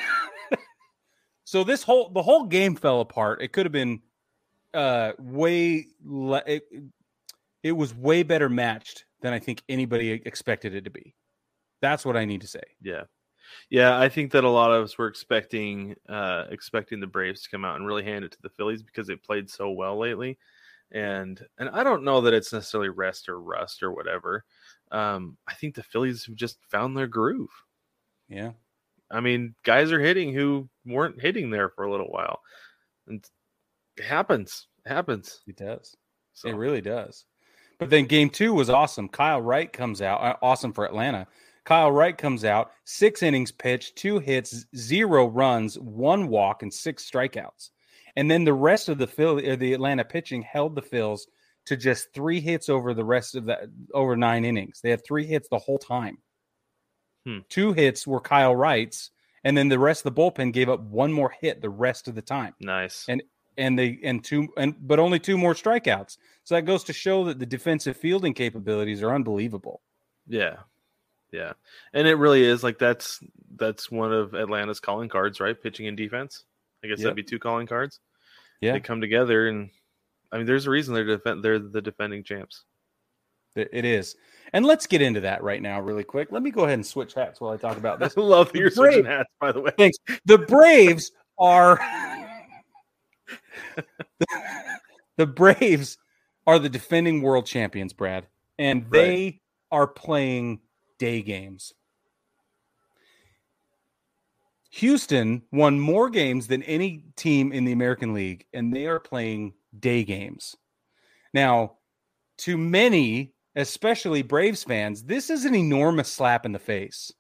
[1.45, 3.43] so this whole the whole game fell apart.
[3.43, 4.01] It could have been
[4.73, 6.63] uh way le- it,
[7.63, 11.15] it was way better matched than I think anybody expected it to be.
[11.83, 12.63] That's what I need to say.
[12.81, 13.03] Yeah.
[13.71, 17.51] Yeah, I think that a lot of us were expecting uh expecting the Braves to
[17.51, 20.39] come out and really hand it to the Phillies because they played so well lately.
[20.93, 24.45] And and I don't know that it's necessarily rest or rust or whatever.
[24.93, 27.51] Um I think the Phillies have just found their groove.
[28.29, 28.53] Yeah.
[29.11, 32.41] I mean, guys are hitting who weren't hitting there for a little while.
[33.07, 33.25] And
[33.97, 34.67] it happens.
[34.85, 35.43] It happens.
[35.47, 35.97] It does.
[36.35, 36.49] So.
[36.49, 37.25] It really does.
[37.79, 39.09] But then game two was awesome.
[39.09, 41.27] Kyle Wright comes out, uh, awesome for Atlanta.
[41.67, 47.09] Kyle Wright comes out, six innings pitched, two hits, zero runs, one walk, and six
[47.11, 47.71] strikeouts.
[48.15, 51.23] And then the rest of the Phil, uh, the Atlanta pitching held the Phils
[51.67, 54.81] to just three hits over the rest of the over nine innings.
[54.81, 56.19] They had three hits the whole time.
[57.27, 57.39] Hmm.
[57.49, 59.11] Two hits were Kyle Wright's,
[59.43, 62.15] and then the rest of the bullpen gave up one more hit the rest of
[62.15, 62.55] the time.
[62.61, 63.05] Nice.
[63.09, 63.25] And
[63.59, 66.17] and they and two and but only two more strikeouts.
[66.45, 69.83] So that goes to show that the defensive fielding capabilities are unbelievable.
[70.29, 70.59] Yeah.
[71.33, 71.53] Yeah.
[71.93, 73.21] And it really is like that's
[73.57, 75.61] that's one of Atlanta's calling cards, right?
[75.61, 76.45] Pitching and defense.
[76.85, 77.05] I guess yep.
[77.05, 78.01] that'd be two calling cards.
[78.61, 78.73] Yeah.
[78.73, 79.71] They come together and
[80.33, 82.65] I mean there's a reason they're defend they're the defending champs.
[83.57, 84.17] It is.
[84.53, 86.31] And let's get into that right now, really quick.
[86.31, 88.17] Let me go ahead and switch hats while I talk about this.
[88.17, 89.71] I love your switching hats, by the way.
[89.77, 89.99] Thanks.
[90.27, 91.81] The Braves are
[95.17, 95.99] the Braves
[96.47, 98.27] are the defending world champions, Brad,
[98.59, 99.41] and they right.
[99.73, 100.61] are playing
[100.99, 101.73] day games.
[104.71, 109.55] Houston won more games than any team in the American League, and they are playing
[109.79, 110.55] day games.
[111.33, 111.79] Now,
[112.39, 117.11] to many, especially Braves fans, this is an enormous slap in the face.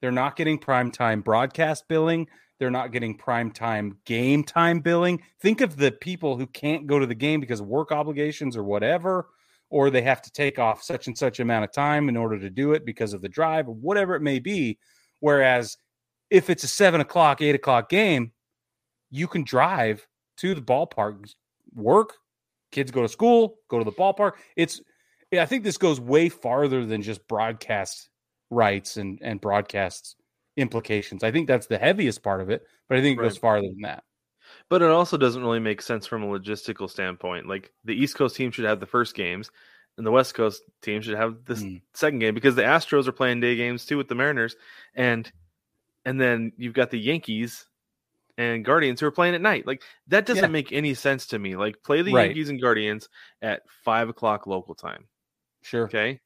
[0.00, 2.28] They're not getting primetime broadcast billing.
[2.58, 5.22] They're not getting primetime game time billing.
[5.40, 8.64] Think of the people who can't go to the game because of work obligations or
[8.64, 9.28] whatever,
[9.74, 12.48] or they have to take off such and such amount of time in order to
[12.48, 14.78] do it because of the drive or whatever it may be.
[15.18, 15.76] Whereas
[16.30, 18.30] if it's a seven o'clock, eight o'clock game,
[19.10, 20.06] you can drive
[20.36, 21.28] to the ballpark,
[21.74, 22.12] work,
[22.70, 24.34] kids go to school, go to the ballpark.
[24.54, 24.80] It's
[25.36, 28.10] I think this goes way farther than just broadcast
[28.50, 30.14] rights and and broadcasts
[30.56, 31.24] implications.
[31.24, 33.28] I think that's the heaviest part of it, but I think it right.
[33.28, 34.04] goes farther than that.
[34.74, 37.46] But it also doesn't really make sense from a logistical standpoint.
[37.46, 39.52] Like the East Coast team should have the first games,
[39.96, 41.80] and the West Coast team should have the mm.
[41.92, 44.56] second game because the Astros are playing day games too with the Mariners,
[44.96, 45.30] and
[46.04, 47.66] and then you've got the Yankees
[48.36, 49.64] and Guardians who are playing at night.
[49.64, 50.48] Like that doesn't yeah.
[50.48, 51.54] make any sense to me.
[51.54, 52.26] Like play the right.
[52.26, 53.08] Yankees and Guardians
[53.42, 55.04] at five o'clock local time.
[55.62, 55.84] Sure.
[55.84, 56.18] Okay.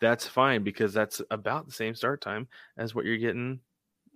[0.00, 3.60] That's fine because that's about the same start time as what you're getting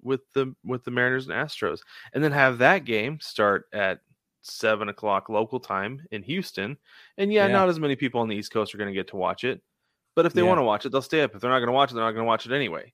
[0.04, 1.80] with the with the Mariners and Astros.
[2.12, 4.00] And then have that game start at
[4.42, 6.76] seven o'clock local time in Houston.
[7.18, 7.52] And yeah, yeah.
[7.52, 9.60] not as many people on the East Coast are going to get to watch it.
[10.14, 10.48] But if they yeah.
[10.48, 11.34] want to watch it, they'll stay up.
[11.34, 12.92] If they're not going to watch it, they're not going to watch it anyway.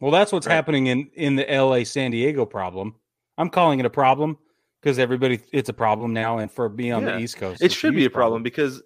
[0.00, 0.54] Well, that's what's right.
[0.54, 2.96] happening in in the LA San Diego problem.
[3.38, 4.38] I'm calling it a problem
[4.80, 7.16] because everybody it's a problem now, and for being on yeah.
[7.16, 8.82] the East Coast, it should be a problem, problem because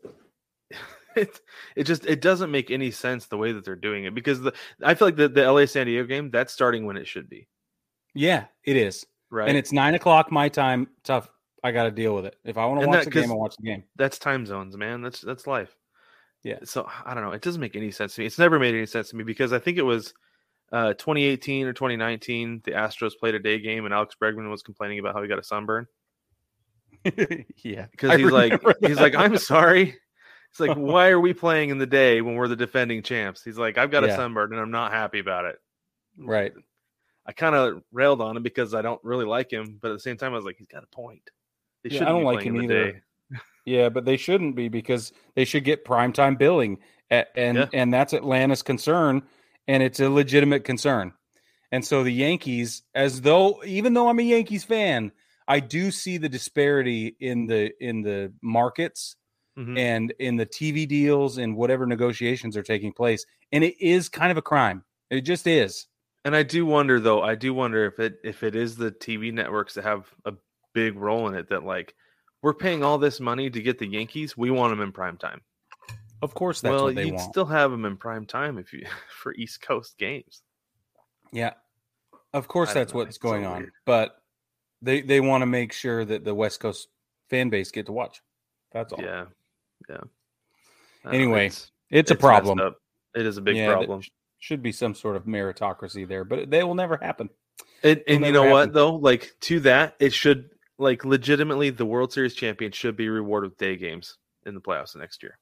[1.17, 1.41] it
[1.77, 4.53] it just it doesn't make any sense the way that they're doing it because the
[4.83, 7.49] I feel like the, the LA San Diego game that's starting when it should be.
[8.15, 9.05] Yeah, it is.
[9.31, 9.49] Right.
[9.49, 10.89] And it's nine o'clock my time.
[11.03, 11.29] Tough.
[11.63, 12.37] I got to deal with it.
[12.45, 13.85] If I want to watch that, the game, I watch the game.
[13.97, 15.03] That's time zones, man.
[15.03, 15.75] That's that's life.
[16.43, 16.59] Yeah.
[16.65, 17.33] So I don't know.
[17.33, 18.27] It doesn't make any sense to me.
[18.27, 20.13] It's never made any sense to me because I think it was
[20.73, 24.99] uh, 2018 or 2019, the Astros played a day game, and Alex Bregman was complaining
[24.99, 25.87] about how he got a sunburn.
[27.63, 28.77] yeah, because he's like, that.
[28.81, 29.97] he's like, I'm sorry.
[30.55, 33.43] It's like, why are we playing in the day when we're the defending champs?
[33.43, 34.11] He's like, I've got yeah.
[34.11, 35.59] a sunburn, and I'm not happy about it.
[36.17, 36.53] Right.
[37.27, 40.01] I kind of railed on him because I don't really like him, but at the
[40.01, 41.29] same time, I was like, he's got a point.
[41.83, 43.03] They yeah, I don't like him either.
[43.65, 46.79] yeah, but they shouldn't be because they should get primetime billing,
[47.11, 47.67] and and, yeah.
[47.73, 49.25] and that's Atlanta's concern
[49.67, 51.13] and it's a legitimate concern.
[51.73, 55.13] And so the Yankees, as though even though I'm a Yankees fan,
[55.49, 59.17] I do see the disparity in the in the markets
[59.59, 59.77] mm-hmm.
[59.77, 63.25] and in the TV deals and whatever negotiations are taking place.
[63.53, 64.85] And it is kind of a crime.
[65.11, 65.87] It just is.
[66.25, 69.33] And I do wonder though, I do wonder if it if it is the TV
[69.33, 70.33] networks that have a
[70.73, 71.95] big role in it that like
[72.43, 74.37] we're paying all this money to get the Yankees.
[74.37, 75.41] We want them in prime time.
[76.23, 77.31] Of course, that's well, you'd want.
[77.31, 80.43] still have them in prime time if you for East Coast games.
[81.33, 81.53] yeah,
[82.33, 83.59] of course, that's know, what's it's so going on.
[83.59, 83.73] weird.
[83.85, 84.17] But
[84.81, 86.89] they they want to make sure that the West Coast
[87.29, 88.23] fan base get to watch.
[88.73, 89.03] That's all.
[89.03, 89.27] Yeah,
[89.89, 90.01] yeah.
[91.05, 92.59] I Anyway, it's, it's a it's problem.
[93.15, 94.01] It is a big Yeah, problem.
[94.03, 94.11] sh-
[94.41, 97.31] should be some sort of meritocracy there, but they will never happen.
[97.83, 98.53] And, and you know happen.
[98.53, 98.95] what though?
[98.97, 103.59] Like to that, it should like legitimately the World Series champion should be rewarded with
[103.59, 105.39] day games in the playoffs next year.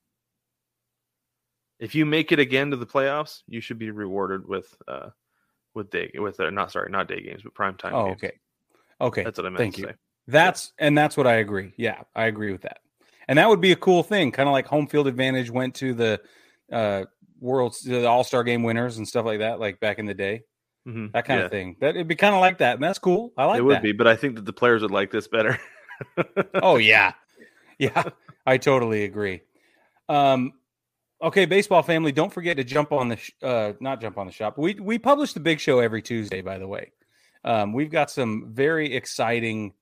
[1.78, 5.10] If you make it again to the playoffs, you should be rewarded with uh
[5.74, 7.94] with day with uh, not sorry not day games but prime time.
[7.94, 8.16] Oh, games.
[8.18, 8.32] okay,
[9.00, 9.24] okay.
[9.24, 9.86] That's what I meant Thank to you.
[9.88, 9.94] say.
[10.28, 11.72] That's and that's what I agree.
[11.76, 12.78] Yeah, I agree with that.
[13.28, 15.94] And that would be a cool thing, kind of like home field advantage went to
[15.94, 16.20] the
[16.72, 17.04] uh
[17.40, 20.42] world the All Star game winners and stuff like that, like back in the day.
[20.86, 21.12] Mhm.
[21.12, 21.76] That kind Yeah, of thing.
[21.80, 23.32] That it'd be kind of like that, and that's cool.
[23.36, 23.82] I like it would that.
[23.82, 25.58] be, but I think that the players would like this better.
[26.54, 27.12] Oh yeah,
[27.78, 28.02] yeah.
[28.44, 29.42] I totally agree.
[30.08, 30.54] Um,
[31.22, 34.32] okay, baseball family, don't forget to jump on the sh- uh, not jump on the
[34.32, 34.58] shop.
[34.58, 36.40] We we publish the big show every Tuesday.
[36.42, 36.90] By the way,
[37.44, 39.74] um, we've got some very exciting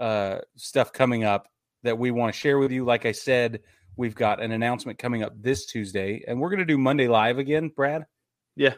[0.00, 1.48] uh, stuff coming up
[1.82, 2.84] that we want to share with you.
[2.84, 3.60] Like I said,
[3.96, 7.38] we've got an announcement coming up this Tuesday, and we're going to do Monday live
[7.38, 7.68] again.
[7.68, 8.06] Brad.
[8.56, 8.74] yeah,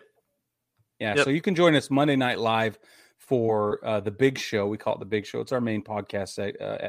[0.98, 1.24] Yeah, Yep.
[1.24, 2.78] so you can join us Monday night live
[3.18, 4.66] for uh, the big show.
[4.66, 5.40] We call it the big show.
[5.40, 6.88] It's our main podcast uh,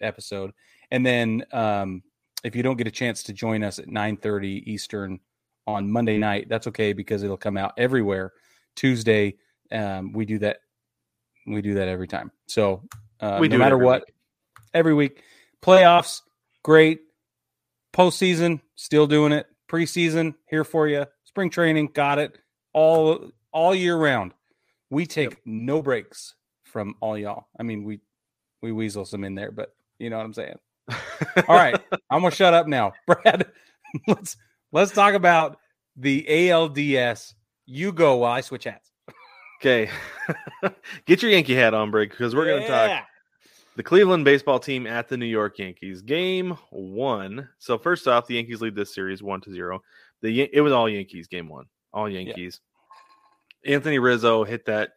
[0.00, 0.52] episode.
[0.90, 2.02] And then um,
[2.44, 5.20] if you don't get a chance to join us at 9:30 Eastern
[5.66, 8.32] on Monday night, that's okay because it'll come out everywhere.
[8.76, 9.36] Tuesday,
[9.72, 10.58] um, we do that.
[11.46, 12.30] We do that every time.
[12.46, 12.82] So
[13.20, 14.14] uh, We no do matter what, week.
[14.74, 15.22] Every week.
[15.62, 16.22] Playoffs,
[16.62, 17.00] great.
[17.92, 19.46] Postseason, still doing it.
[19.70, 21.06] Preseason, here for you.
[21.24, 22.38] Spring training, got it.
[22.72, 24.32] All all year round.
[24.90, 27.46] We take no breaks from all y'all.
[27.58, 28.00] I mean, we
[28.62, 30.58] we weasel some in there, but you know what I'm saying.
[31.48, 31.80] All right,
[32.10, 33.46] I'm gonna shut up now, Brad.
[34.06, 34.36] let's
[34.72, 35.58] let's talk about
[35.96, 37.34] the ALDS.
[37.66, 38.90] You go while I switch hats.
[39.60, 39.90] Okay.
[41.06, 43.04] Get your Yankee hat on, Brig, because we're going to talk Yeah.
[43.76, 46.02] The Cleveland baseball team at the New York Yankees.
[46.02, 47.48] Game one.
[47.58, 49.82] So first off, the Yankees lead this series one to zero.
[50.22, 51.28] The it was all Yankees.
[51.28, 52.60] Game one, all Yankees.
[53.64, 54.92] Anthony Rizzo hit that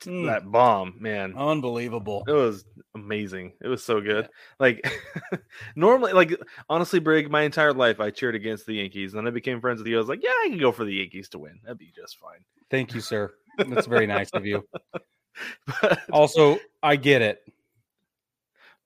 [0.00, 1.34] Mm, that bomb, man.
[1.36, 2.24] unbelievable.
[2.26, 3.52] It was amazing.
[3.60, 4.28] It was so good.
[4.58, 4.84] Like
[5.76, 9.12] normally, like honestly, Brig, my entire life I cheered against the Yankees.
[9.12, 9.96] Then I became friends with you.
[9.96, 11.60] I was like, yeah, I can go for the Yankees to win.
[11.62, 12.44] That'd be just fine.
[12.70, 13.32] Thank you, sir.
[13.58, 14.66] That's very nice of you.
[15.82, 17.42] But Also, I get it.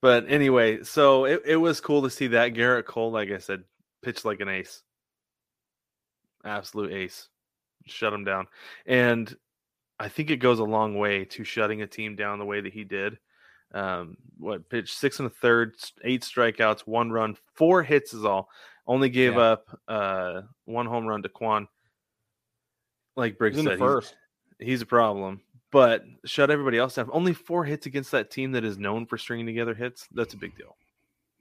[0.03, 3.65] But anyway, so it, it was cool to see that Gerrit Cole, like I said,
[4.03, 4.83] pitched like an ace.
[6.45, 7.29] Absolute ace.
[7.87, 8.47] Shut him down.
[8.85, 9.35] And
[9.99, 12.73] I think it goes a long way to shutting a team down the way that
[12.73, 13.19] he did.
[13.75, 18.49] Um, what pitched six and a third, eight strikeouts, one run, four hits is all.
[18.87, 19.41] Only gave Yeah.
[19.41, 21.67] up uh one home run to Kwan.
[23.17, 24.15] Like Briggs in said, the he's- first.
[24.61, 25.41] he's a problem.
[25.77, 27.11] But shut everybody else down.
[27.13, 30.09] Only four hits against that team that is known for stringing together hits.
[30.11, 30.75] That's a big deal.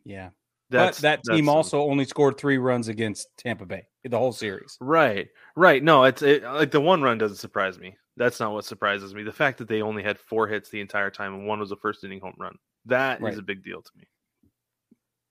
[0.03, 0.31] Yeah.
[0.69, 4.17] That's but that team some- also only scored three runs against Tampa Bay in the
[4.17, 4.77] whole series.
[4.81, 5.81] right, right.
[5.81, 7.95] No, it's it, like the one run doesn't surprise me.
[8.17, 9.23] That's not what surprises me.
[9.23, 11.77] The fact that they only had four hits the entire time and one was a
[11.77, 12.57] first inning home run.
[12.87, 13.37] That is Right.
[13.37, 14.03] a big deal to me.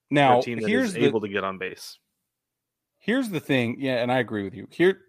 [0.09, 1.99] Now, a team that here's is the, able to get on base.
[2.97, 3.75] here's the thing.
[3.79, 4.67] Yeah, and I agree with you.
[4.71, 4.99] Here,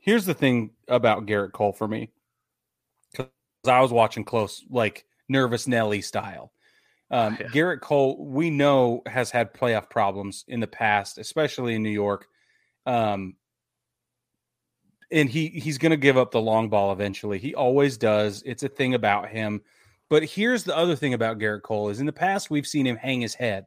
[0.00, 2.10] here's the thing about Gerrit Cole for me.
[3.68, 6.52] I was watching close, like nervous Nelly style.
[7.10, 7.48] Um, Yeah.
[7.48, 12.28] Gerrit Cole, we know, has had playoff problems in the past, especially in New York.
[12.84, 13.36] Um,
[15.10, 17.38] and he he's going to give up the long ball eventually.
[17.38, 18.42] He always does.
[18.44, 19.62] It's a thing about him.
[20.08, 22.96] But here's the other thing about Gerrit Cole is in the past we've seen him
[22.96, 23.66] hang his head,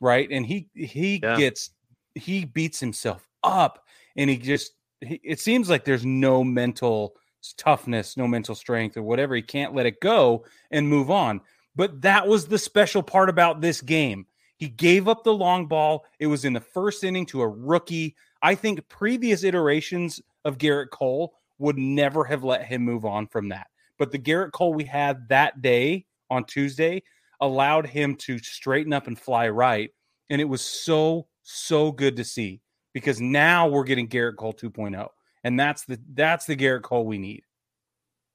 [0.00, 0.28] right?
[0.30, 1.36] And he he Yeah.
[1.36, 1.70] gets
[2.14, 3.84] he beats himself up,
[4.16, 7.14] and he just he, it seems like there's no mental
[7.56, 9.34] toughness, no mental strength, or whatever.
[9.34, 11.40] He can't let it go and move on.
[11.76, 14.26] But that was the special part about this game.
[14.56, 16.04] He gave up the long ball.
[16.18, 18.16] It was in the first inning to a rookie.
[18.42, 23.48] I think previous iterations of Gerrit Cole would never have let him move on from
[23.50, 23.68] that.
[23.98, 27.02] But the Gerrit Cole we had that day on Tuesday
[27.40, 29.90] allowed him to straighten up and fly right.
[30.30, 32.60] And it was so, so good to see
[32.92, 35.08] because now we're getting Gerrit Cole 2.0.
[35.48, 37.42] And that's the that's the Gerrit Cole we need.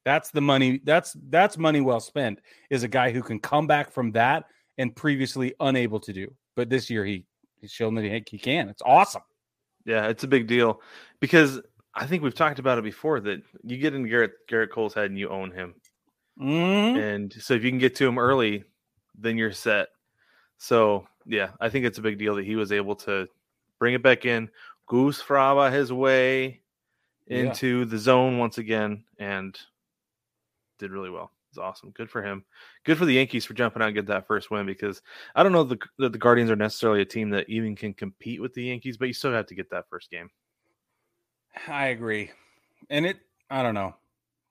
[0.04, 0.82] That's the money.
[0.84, 2.40] That's that's money well spent.
[2.72, 4.46] Is a guy who can come back from that
[4.80, 6.34] and previously unable to do.
[6.56, 7.26] But this year he
[7.62, 8.68] he's shown that he, he can.
[8.68, 9.22] It's awesome.
[9.86, 10.82] Yeah, it's a big deal
[11.20, 11.62] because
[11.94, 15.12] I think we've talked about it before that you get in Gerrit Gerrit Cole's head
[15.12, 15.76] and you own him.
[16.42, 16.98] Mhm.
[16.98, 18.64] and so if you can get to him early,
[19.20, 19.90] then you're set.
[20.58, 23.28] So yeah, I think it's a big deal that he was able to
[23.78, 24.50] bring it back in,
[24.88, 26.63] goose Fraba his way
[27.28, 27.38] Yeah.
[27.40, 29.58] into the zone once again, and
[30.80, 31.32] did really well.
[31.50, 31.92] It's awesome.
[31.92, 32.44] Good for him.
[32.84, 35.02] Good for the Yankees for jumping out and get that first win because
[35.36, 37.94] I don't know that the, that the Guardians are necessarily a team that even can
[37.94, 40.32] compete with the Yankees, but you still have to get that first game.
[41.68, 42.32] I agree.
[42.90, 43.18] And it,
[43.52, 43.96] I don't know.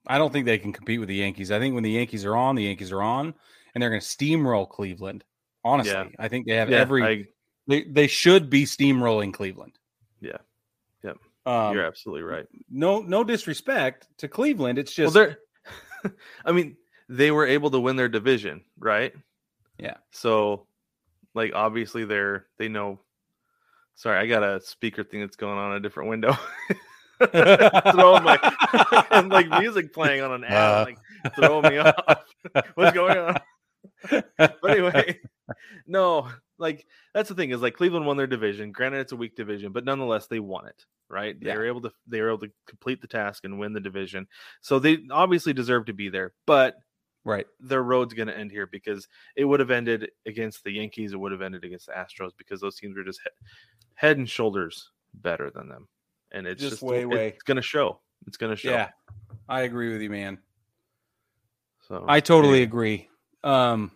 [0.07, 1.51] I don't think they can compete with the Yankees.
[1.51, 3.35] I think when the Yankees are on, the Yankees are on,
[3.75, 5.25] and they're going to steamroll Cleveland.
[5.65, 6.07] Honestly, Yeah.
[6.19, 7.03] I think they have Yeah, every.
[7.05, 7.27] I,
[7.67, 9.79] they, they should be steamrolling Cleveland.
[10.21, 10.39] Yeah.
[11.47, 11.55] Yep.
[11.55, 12.47] Um, you're absolutely right.
[12.71, 14.79] no, no disrespect to Cleveland.
[14.79, 16.13] It's Well, just they're.
[16.45, 16.77] I mean,
[17.09, 19.13] they were able to win their division, right?
[19.79, 19.97] Yeah.
[20.13, 20.67] So,
[21.35, 23.01] like, obviously, they're they know.
[23.95, 26.37] Sorry, I got a speaker thing that's going on in a different window.
[27.31, 28.39] throwing my
[29.11, 30.85] and like music playing on an ad, Uh.
[30.87, 30.99] like
[31.37, 32.25] throwing me off.
[32.75, 33.37] What's going on?
[34.39, 35.21] But anyway,
[35.87, 36.29] no,
[36.59, 38.73] like that's the thing is like Cleveland won their division.
[38.73, 40.85] Granted, it's a weak division, but nonetheless, they won it.
[41.13, 41.39] Right?
[41.39, 41.57] They Yeah.
[41.57, 44.27] were able to they were able to complete the task and win the division.
[44.63, 46.33] So they obviously deserve to be there.
[46.47, 46.77] But
[47.25, 47.47] right.
[47.61, 49.07] their road's going to end here because
[49.37, 51.13] it would have ended against the Yankees.
[51.13, 53.33] It would have ended against the Astros because those teams were just head,
[53.95, 55.87] head and shoulders better than them.
[56.33, 57.29] And it's Just just, way, way.
[57.29, 58.01] It's going to show.
[58.27, 58.71] It's going to show.
[58.71, 58.89] Yeah,
[59.51, 60.39] I agree with you, man.
[61.89, 63.09] So I totally anyway, agree.
[63.45, 63.93] Um,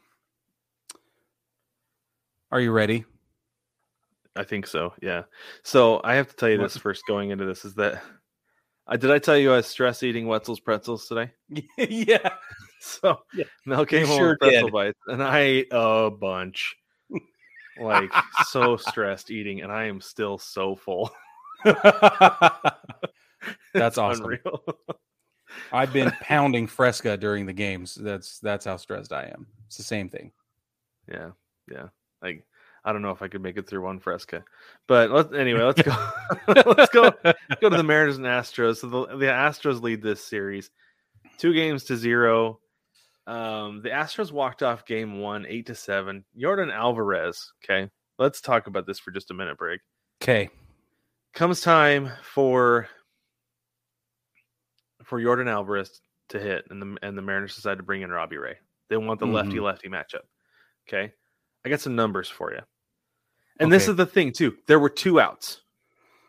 [2.52, 3.06] are you ready?
[4.36, 4.92] I think so.
[5.02, 5.22] Yeah.
[5.62, 8.02] So I have to tell you this first going into this is that
[8.86, 11.32] I did I tell you I was stress eating Wetzel's pretzels today?
[11.78, 12.30] yeah.
[12.78, 13.44] So Yeah.
[13.64, 14.72] Mel came You home sure with pretzel did.
[14.72, 16.76] bites and I ate a bunch.
[17.80, 18.12] Like
[18.46, 21.10] so stressed eating, and I am still so full.
[21.64, 21.74] That's
[23.98, 24.38] awesome.
[25.72, 27.94] I've been pounding Fresca during the games.
[27.94, 29.46] That's that's how stressed I am.
[29.66, 30.32] It's the same thing.
[31.10, 31.30] Yeah,
[31.70, 31.88] yeah.
[32.22, 32.44] Like
[32.86, 34.44] I don't know if I could make it through one Fresca,
[34.86, 35.62] but let's anyway.
[35.64, 36.08] Let's go.
[36.48, 37.10] let's go
[37.60, 38.76] go to the Mariners and Astros.
[38.76, 40.70] So the, the Astros lead this series,
[41.36, 42.60] two games to zero.
[43.26, 46.24] Um, the Astros walked off game one, eight to seven.
[46.40, 47.52] Yordan Alvarez.
[47.64, 49.58] Okay, let's talk about this for just a minute.
[49.58, 49.80] Break.
[50.22, 50.48] Okay.
[51.34, 52.88] Comes time for
[55.02, 58.38] for Yordan Alvarez to hit, and the and the Mariners decide to bring in Robbie
[58.38, 58.56] Ray.
[58.88, 59.32] They want the Mhm.
[59.34, 60.22] lefty lefty matchup.
[60.88, 61.12] Okay,
[61.64, 62.60] I got some numbers for you.
[63.60, 64.56] And this is the thing too.
[64.66, 65.62] There were two outs,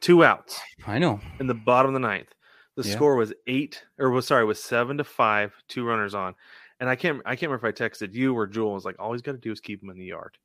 [0.01, 1.19] two outs I know.
[1.39, 2.33] in the bottom of the ninth.
[2.75, 2.95] The Yeah.
[2.95, 6.35] score was eight, or was sorry, was seven to five, two runners on.
[6.79, 8.71] And I can't, I can't remember if I texted you or Jewel.
[8.71, 10.37] I was like, all he's got to do is keep him in the yard.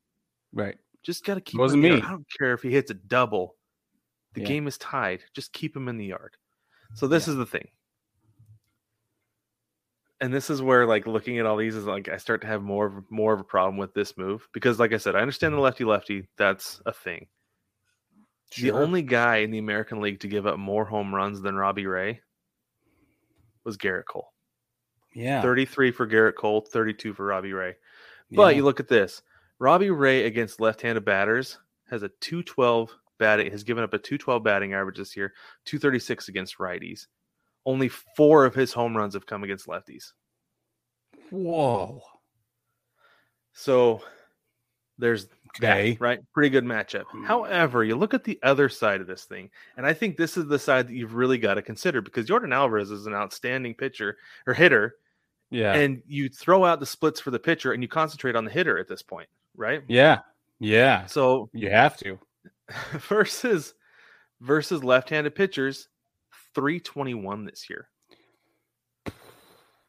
[0.52, 0.76] Right.
[1.02, 1.60] Just got to keep.
[1.60, 2.06] Wasn't him in the me.
[2.08, 3.56] I don't care if he hits a double.
[4.32, 4.46] The Yeah.
[4.46, 5.22] game is tied.
[5.34, 6.36] Just keep him in the yard.
[6.94, 7.32] So this Yeah.
[7.32, 7.68] is the thing.
[10.22, 12.62] And this is where, like, looking at all these is like I start to have
[12.62, 15.52] more of more of a problem with this move because, like I said, I understand
[15.52, 15.64] the mm-hmm.
[15.64, 16.28] lefty lefty.
[16.38, 17.26] That's a thing.
[18.56, 21.86] The only guy in the American League to give up more home runs than Robbie
[21.86, 22.20] Ray
[23.64, 24.32] was Gerrit Cole.
[25.12, 25.42] yeah.
[25.42, 27.74] 33 for Gerrit Cole, 32 for Robbie Ray.
[28.30, 28.56] But yeah.
[28.58, 29.22] you look at this.
[29.58, 31.58] Robbie Ray against left-handed batters
[31.90, 35.32] has a 212 batting has given up a 212 batting average this year,
[35.64, 37.06] 236 against righties.
[37.64, 40.12] Only 4 of his home runs have come against lefties.
[41.30, 42.02] Whoa.
[43.54, 44.02] So
[44.98, 45.28] there's
[45.60, 46.20] that, right?
[46.32, 47.04] Pretty good matchup.
[47.10, 47.24] Hmm.
[47.24, 50.46] However, you look at the other side of this thing, and I think this is
[50.46, 54.16] the side that you've really got to consider because Yordan Alvarez is an outstanding pitcher
[54.46, 54.96] or hitter,
[55.50, 55.74] Yeah.
[55.74, 58.78] and you throw out the splits for the pitcher and you concentrate on the hitter
[58.78, 59.82] at this point, right?
[59.88, 60.20] yeah.
[60.58, 61.06] Yeah.
[61.06, 62.18] So You have to.
[63.08, 63.74] versus
[64.40, 65.88] versus left-handed pitchers,
[66.54, 67.88] 321 this year.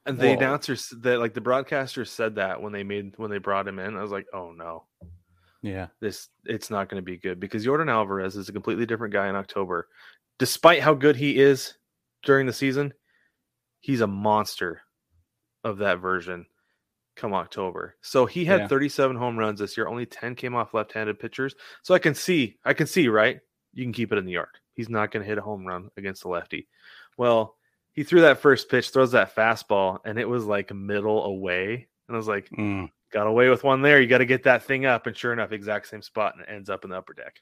[0.05, 0.33] And the Whoa.
[0.33, 3.95] announcers that like the broadcasters said that when they made when they brought him in,
[3.95, 4.85] I was like, oh no.
[5.61, 5.87] Yeah.
[6.01, 9.29] this it's not going to be good because Yordan Alvarez is a completely different guy
[9.29, 9.87] in October.
[10.37, 11.75] Despite how good he is
[12.23, 12.93] during the season,
[13.79, 14.81] he's a monster
[15.63, 16.45] of that version
[17.15, 17.95] come October.
[18.01, 18.67] So he had Yeah.
[18.67, 21.55] 37 home runs this year, only 10 came off left-handed pitchers.
[21.81, 23.39] So I can see, I can see, right?
[23.73, 24.49] You can keep it in the yard.
[24.73, 26.67] He's not going to hit a home run against the lefty.
[27.17, 27.55] Well,
[27.91, 31.87] he threw that first pitch, throws that fastball, and it was like middle away.
[32.07, 32.89] And I was like, Mm.
[33.11, 34.01] got away with one there.
[34.01, 36.51] You got to get that thing up, and sure enough, exact same spot, and it
[36.51, 37.41] ends up in the upper deck.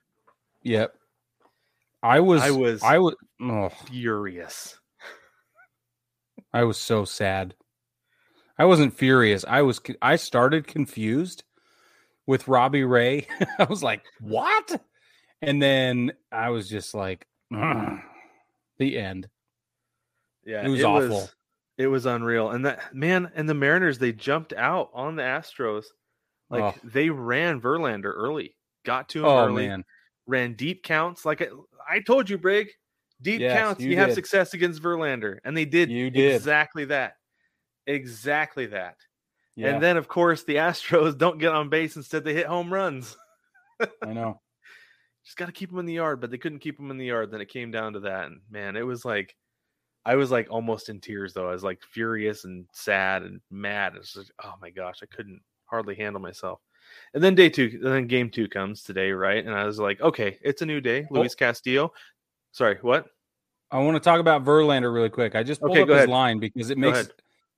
[0.64, 0.94] Yep.
[2.04, 2.42] I was.
[2.42, 3.16] I was- I was.
[3.42, 4.78] Oh, Furious.
[6.54, 7.56] I was so sad.
[8.58, 9.46] I wasn't furious.
[9.48, 9.80] I was.
[10.02, 11.44] I started confused
[12.28, 13.28] with Robbie Ray.
[13.60, 14.82] I was like, "What?"
[15.42, 18.00] And then I was just like, "The
[18.98, 19.30] end."
[20.46, 21.30] Yeah, It was awful.
[21.78, 22.52] It was unreal.
[22.52, 25.86] And that man and the Mariners, they jumped out on the Astros.
[26.50, 26.80] Like Oh.
[26.84, 29.86] they ran Verlander early, got to him Oh early, man,
[30.28, 31.26] ran deep counts.
[31.26, 31.48] Like I,
[31.89, 32.70] I told you, Brig,
[33.22, 35.39] deep Yes, counts, you you, have success against Verlander.
[35.44, 36.36] And they did You did.
[36.36, 37.14] exactly that.
[37.88, 38.98] Exactly that.
[39.56, 41.96] yeah, And then, of course, the Astros don't get on base.
[41.96, 43.16] Instead, they hit home runs.
[44.04, 44.42] I know.
[45.24, 47.06] Just got to keep them in the yard, but they couldn't keep them in the
[47.06, 47.32] yard.
[47.32, 48.26] Then it came down to that.
[48.28, 49.36] And man, it was like,
[50.04, 51.48] I was like almost in tears though.
[51.48, 53.94] I was like furious and sad and mad.
[53.96, 56.60] It's like, oh my gosh, I couldn't hardly handle myself.
[57.14, 59.46] And then day two, and then game two comes today, right?
[59.46, 61.08] And I was like, okay, it's a new day.
[61.12, 61.20] Oh.
[61.20, 61.94] Luis Castillo.
[62.52, 63.06] Sorry, what?
[63.70, 65.36] I want to talk about Verlander really quick.
[65.36, 66.10] I just pulled Okay, up his ahead.
[66.10, 67.10] line because it makes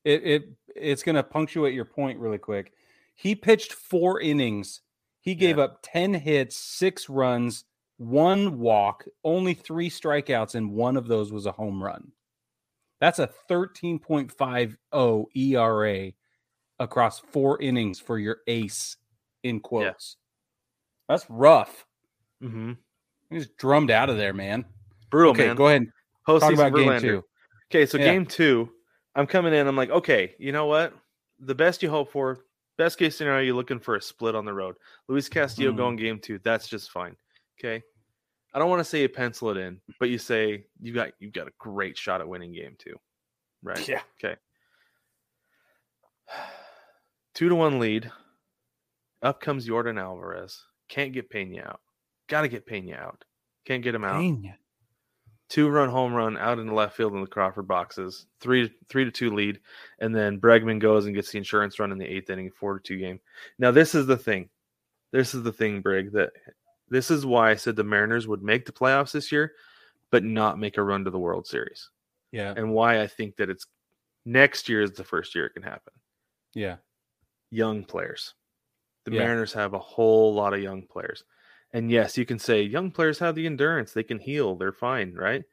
[0.03, 0.43] it it
[0.76, 2.74] it's going to punctuate your point really quick.
[3.16, 4.82] He pitched four innings.
[5.24, 5.63] He gave Yeah.
[5.63, 7.63] up 10 hits, 6 runs,
[7.97, 12.11] one walk, only 3 strikeouts and one of those was a home run.
[12.99, 14.76] That's a 13.50
[15.34, 16.11] ERA
[16.80, 18.97] across 4 innings for your ace
[19.43, 20.17] in quotes.
[21.07, 21.86] That's rough.
[22.41, 22.74] Mm-hmm.
[23.30, 24.65] He just drummed out of there, man.
[25.09, 25.55] Brutal, okay, man.
[25.55, 25.86] go ahead.
[26.26, 27.24] Talk Postseason about game 2.
[27.71, 28.05] Okay, so Yeah.
[28.05, 28.69] game two,
[29.15, 29.67] I'm coming in.
[29.67, 30.93] I'm like, okay, you know what?
[31.39, 32.45] The best you hope for,
[32.78, 34.76] best case scenario, you're looking for a split on the road.
[35.07, 35.78] Luis Castillo Mhm.
[35.78, 36.39] going game two.
[36.39, 37.15] That's just fine.
[37.59, 37.84] Okay.
[38.53, 41.32] I don't want to say you pencil it in, but you say you got you
[41.32, 42.99] got a great shot at winning game two.
[43.63, 43.88] Right.
[43.88, 44.01] Yeah.
[44.24, 44.36] Okay.
[47.34, 48.11] Two to one lead.
[49.24, 50.63] Up comes Yordan Alvarez.
[50.89, 51.82] Can't get Pena out.
[52.28, 53.24] Gotta get Pena out.
[53.65, 54.57] Can't get him out Pena.
[55.53, 59.05] Two run home run out in the left field in the Crawford boxes, three three
[59.05, 59.59] to two lead,
[59.99, 62.83] and then Bregman goes and gets the insurance run in the eighth inning, four to
[62.83, 63.19] two game.
[63.59, 64.49] Now this is the thing,
[65.11, 66.11] this is the thing, Brig.
[66.11, 66.31] That
[66.89, 69.53] this is why I said the Mariners would make the playoffs this year,
[70.09, 71.91] but not make a run to the World Series,
[72.31, 72.55] Yeah.
[72.57, 73.67] and why I think that it's
[74.25, 75.93] next year is the first year it can happen.
[76.55, 76.77] Yeah.
[77.51, 78.33] Young players,
[79.03, 79.19] the Yeah.
[79.19, 81.23] Mariners have a whole lot of young players.
[81.74, 85.13] And yes, you can say young players have the endurance; they can heal, they're fine,
[85.15, 85.43] right?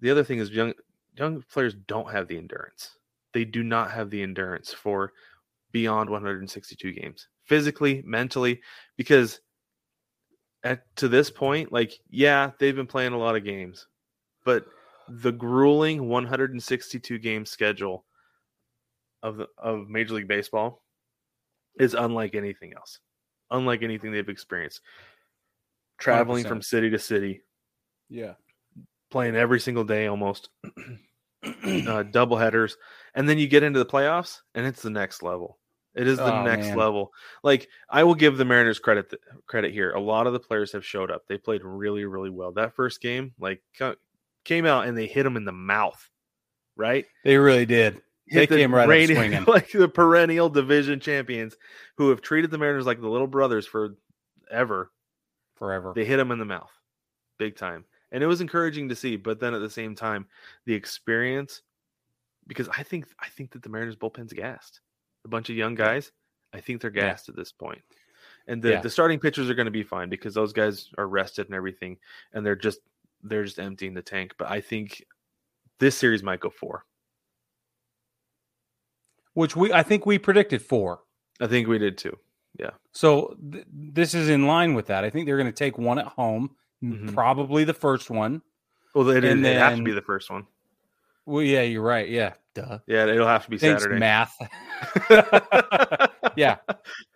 [0.00, 0.74] The other thing is young
[1.16, 2.98] young players don't have the endurance.
[3.32, 5.12] They do not have the endurance for
[5.72, 8.60] beyond 162 games, physically, mentally,
[8.96, 9.40] because
[10.62, 13.88] at to this point, like yeah, they've been playing a lot of games,
[14.44, 14.66] but
[15.08, 18.04] the grueling 162 game schedule
[19.22, 20.82] of the, of Major League Baseball
[21.78, 23.00] is unlike anything else,
[23.50, 24.80] unlike anything they've experienced.
[26.04, 26.64] Traveling from 100%.
[26.64, 27.40] city to city,
[28.08, 28.34] Yeah.
[29.10, 30.50] playing every single day almost,
[31.64, 32.76] uh, double headers,
[33.14, 35.58] and then you get into the playoffs, and it's the next level.
[35.94, 36.76] It is the Oh, next man.
[36.76, 37.12] level.
[37.44, 39.92] Like I will give the Mariners credit th- credit here.
[39.92, 41.22] A lot of the players have showed up.
[41.28, 42.50] They played really really well.
[42.52, 43.62] That first game, like
[44.44, 46.10] came out and they hit them in the mouth,
[46.76, 47.06] right?
[47.24, 48.02] They really did.
[48.32, 49.44] They the came right up swinging.
[49.46, 51.54] like the perennial division champions
[51.96, 53.94] who have treated the Mariners like the little brothers for
[54.50, 54.90] ever.
[55.64, 55.92] Forever.
[55.94, 56.70] They hit him in the mouth,
[57.38, 59.16] big time, and it was encouraging to see.
[59.16, 60.26] But then at the same time,
[60.66, 61.62] the experience,
[62.46, 64.80] because I think I think that the Mariners bullpen's gassed.
[65.24, 66.12] A bunch of young guys,
[66.52, 67.08] I think they're Yeah.
[67.08, 67.80] gassed at this point.
[68.46, 68.80] And the, Yeah.
[68.82, 71.98] the starting pitchers are going to be fine because those guys are rested and everything,
[72.34, 72.80] and they're just
[73.22, 74.34] they're just emptying the tank.
[74.36, 75.02] But I think
[75.78, 76.84] this series might go four.
[79.32, 81.04] Which we I think we predicted four.
[81.40, 82.18] I think we did too.
[82.92, 85.02] So th- this is in line with that.
[85.04, 87.12] I think they're going to take one at home, Mhm.
[87.12, 88.40] probably the first one.
[88.94, 90.46] Well, it, And it have to be the first one.
[91.26, 92.08] Well, yeah, you're right.
[92.08, 92.78] Yeah, duh.
[92.86, 93.98] Yeah, it'll have to be Thanks, Saturday.
[93.98, 94.36] math.
[96.36, 96.56] yeah,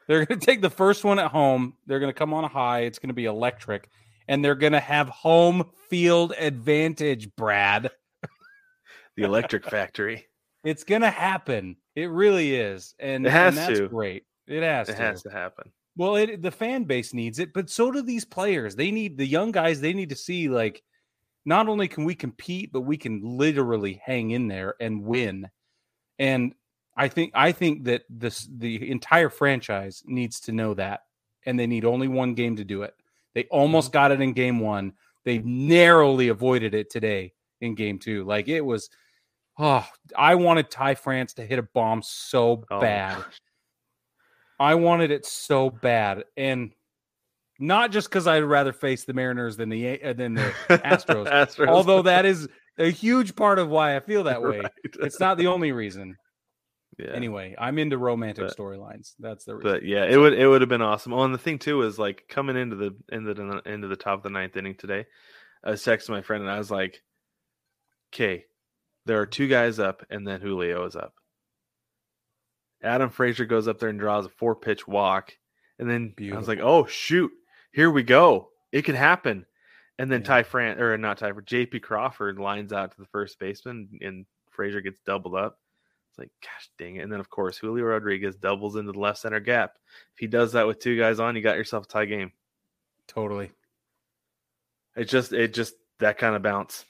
[0.07, 1.75] they're going to take the first one at home.
[1.87, 2.81] They're going to come on a high.
[2.81, 3.89] It's going to be electric,
[4.27, 7.35] and they're going to have home field advantage.
[7.37, 7.91] Brad,
[9.17, 10.27] the Electric Factory.
[10.65, 11.77] it's going to happen.
[11.95, 13.89] It really is, and It has and that's to.
[13.89, 14.25] great.
[14.49, 14.99] It has It to.
[14.99, 15.71] has to happen.
[15.97, 18.77] Well, it, the fan base needs it, but so do these players.
[18.77, 19.81] They need the young guys.
[19.81, 20.83] They need to see like
[21.45, 25.49] not only can we compete, but we can literally hang in there and win.
[26.19, 26.55] And
[26.97, 31.01] I think I think that this the entire franchise needs to know that,
[31.47, 32.95] and they need only one game to do it.
[33.35, 33.57] They mm-hmm.
[33.57, 34.93] almost got it in game one.
[35.25, 38.25] They narrowly avoided it today in game two.
[38.25, 38.89] Like it was,
[39.59, 39.87] oh,
[40.17, 43.19] I wanted Ty France to hit a bomb so Oh, bad.
[43.19, 43.41] gosh.
[44.59, 46.73] I wanted it so bad, and
[47.61, 51.29] not just because I'd rather face the Mariners than the uh, than the Astros.
[51.31, 51.69] Astros.
[51.69, 52.49] although that is
[52.79, 54.61] a huge part of why I feel that way.
[54.61, 54.73] Right.
[55.01, 56.17] It's not the only reason.
[56.99, 57.13] yeah.
[57.13, 59.15] Anyway, I'm into romantic storylines.
[59.19, 59.73] That's the reason.
[59.73, 61.13] But yeah, it would it would have been awesome.
[61.13, 64.19] Oh, and the thing too is like coming into the into the into the top
[64.19, 65.07] of the ninth inning today,
[65.65, 67.03] I was texting my friend and I was like,
[68.15, 68.45] "Okay,
[69.07, 71.15] there are two guys up, and then Julio is up.
[72.83, 75.37] Adam Frazier goes up there and draws a four pitch walk.
[75.79, 76.37] And then Beautiful.
[76.37, 77.31] I was like, oh, shoot,
[77.73, 78.49] here we go.
[78.73, 79.47] It could happen.
[79.99, 80.27] And then yeah.
[80.27, 84.81] Ty Fran or not Ty, JP Crawford lines out to the first baseman and Frazier
[84.81, 85.59] gets doubled up.
[86.11, 87.01] It's like, gosh dang it.
[87.01, 89.79] And then, of course, Julio Rodriguez doubles into the left center gap.
[90.15, 92.33] If he does that with two guys on, you got yourself a tie game.
[93.07, 93.51] Totally.
[94.97, 96.85] It just, it just, that kind of bounce.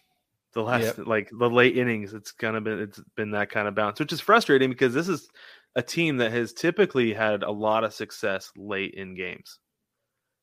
[0.52, 1.06] The last, yep.
[1.06, 4.12] like the late innings, it's kind of been, it's been that kind of bounce, which
[4.12, 5.28] is frustrating because this is
[5.76, 9.58] a team that has typically had a lot of success late in games.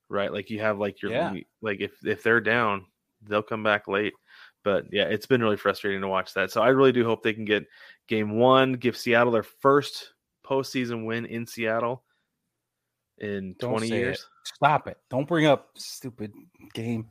[0.10, 0.32] Right?
[0.32, 1.34] Like you have like your, yeah.
[1.62, 2.86] like if, if they're down,
[3.28, 4.14] they'll come back late
[4.66, 6.52] but yeah, it's been really frustrating to watch that.
[6.52, 7.68] So I really do hope they can get
[8.10, 10.14] game one, give Seattle their first
[10.46, 12.04] postseason win in Seattle
[13.20, 14.18] in Don't 20 years.
[14.18, 14.26] It.
[14.56, 14.98] Stop it.
[15.10, 16.34] Don't bring up stupid
[16.74, 17.08] game.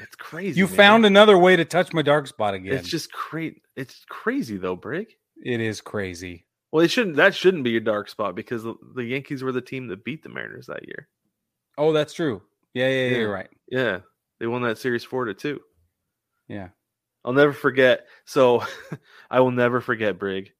[0.00, 0.58] It's crazy.
[0.58, 0.76] You man.
[0.76, 2.74] found another way to touch my dark spot again.
[2.74, 3.62] It's just crazy.
[3.76, 5.06] It's crazy though, Brig.
[5.42, 6.45] It is crazy.
[6.76, 7.16] Well, it shouldn't.
[7.16, 10.22] That shouldn't be your dark spot because the, the Yankees were the team that beat
[10.22, 11.08] the Mariners that year.
[11.78, 12.42] Oh, that's true.
[12.74, 13.48] Yeah, yeah, yeah, you're right.
[13.70, 14.00] Yeah,
[14.38, 15.58] they won that series four to two.
[16.48, 16.68] Yeah.
[17.24, 18.08] I'll never forget.
[18.26, 18.62] So
[19.30, 20.52] I will never forget Brig.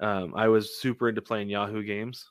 [0.00, 2.28] Um, I was super into playing Yahoo games,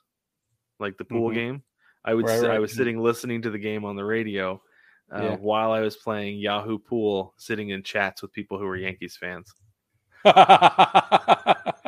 [0.78, 1.38] like the pool mm-hmm.
[1.38, 1.62] game.
[2.04, 2.50] I would right, right.
[2.50, 4.60] I was sitting listening to the game on the radio
[5.10, 5.36] uh, yeah.
[5.36, 9.54] while I was playing Yahoo Pool, sitting in chats with people who were Yankees fans.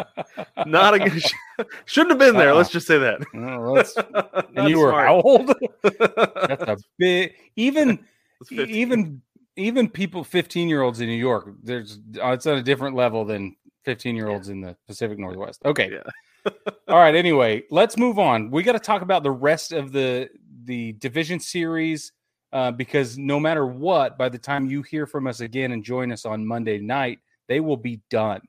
[0.66, 1.22] Not a good.
[1.84, 2.50] Shouldn't have been there.
[2.50, 2.56] Uh-uh.
[2.56, 3.20] Let's just say that.
[4.56, 5.52] and you were how old?
[5.82, 7.34] That's a big.
[7.56, 8.04] Even
[8.50, 9.22] even
[9.56, 13.24] even people 15 year olds in New York, there's uh, it's on a different level
[13.24, 14.52] than 15 year olds yeah.
[14.52, 15.60] in the Pacific Northwest.
[15.64, 15.90] Okay.
[15.92, 16.52] Yeah.
[16.88, 17.14] All right.
[17.14, 18.50] Anyway, let's move on.
[18.50, 20.28] We got to talk about the rest of the
[20.64, 22.12] the division series
[22.52, 26.12] uh, because no matter what, by the time you hear from us again and join
[26.12, 28.40] us on Monday night, they will be done.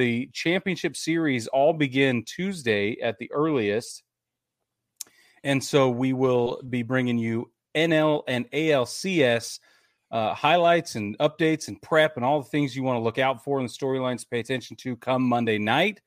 [0.00, 4.02] The championship series all begin Tuesday at the earliest.
[5.44, 9.58] And so we will be bringing you NL and ALCS
[10.10, 13.44] uh, highlights and updates and prep and all the things you want to look out
[13.44, 16.00] for and the storylines to pay attention to come Monday night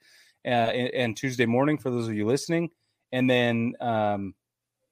[0.43, 2.71] uh, and, and, Tuesday morning for those of you listening.
[3.11, 4.33] And then, um,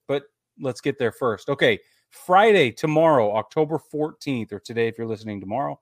[0.07, 0.25] but
[0.59, 1.49] let's get there first.
[1.49, 1.79] Okay.
[2.11, 5.79] Friday, tomorrow, October 14th, or today, if you're listening tomorrow,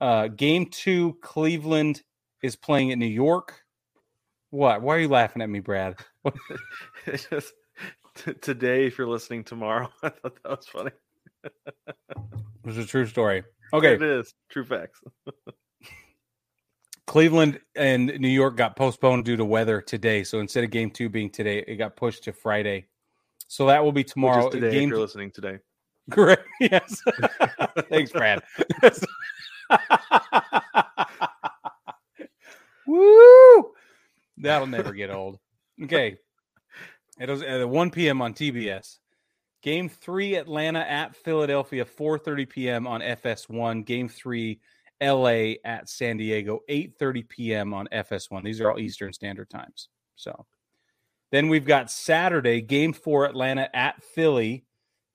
[0.00, 2.04] uh, game two, Cleveland
[2.42, 3.62] is playing at New York.
[4.50, 4.82] What?
[4.82, 5.96] Why are you laughing at me, Brad?
[7.06, 7.52] just,
[8.14, 10.90] t- today, if you're listening tomorrow, I thought that was funny
[11.44, 12.16] it
[12.64, 13.44] was a true story.
[13.72, 13.94] Okay.
[13.94, 14.34] It is.
[14.50, 15.00] True facts.
[17.06, 20.24] Cleveland and New York got postponed due to weather today.
[20.24, 22.86] So instead of game two being today, it got pushed to Friday.
[23.46, 24.50] So that will be tomorrow.
[24.50, 24.84] today, game...
[24.84, 25.58] if you're listening today.
[26.10, 26.38] Great.
[26.60, 27.02] Yes.
[27.90, 28.42] Thanks, Brad.
[32.98, 33.72] Woo!
[34.38, 35.38] That'll never get old.
[35.82, 36.16] Okay.
[37.20, 38.22] It was at 1 p.m.
[38.22, 38.98] on TBS.
[39.62, 42.86] Game three, Atlanta at Philadelphia, 4:30 p.m.
[42.86, 43.84] on FS1.
[43.84, 44.60] Game three,
[45.02, 47.74] LA at San Diego, 8:30 p.m.
[47.74, 48.44] on FS1.
[48.44, 49.88] These are all Eastern Standard Times.
[50.14, 50.46] So
[51.32, 54.64] then we've got Saturday, game four, Atlanta at Philly,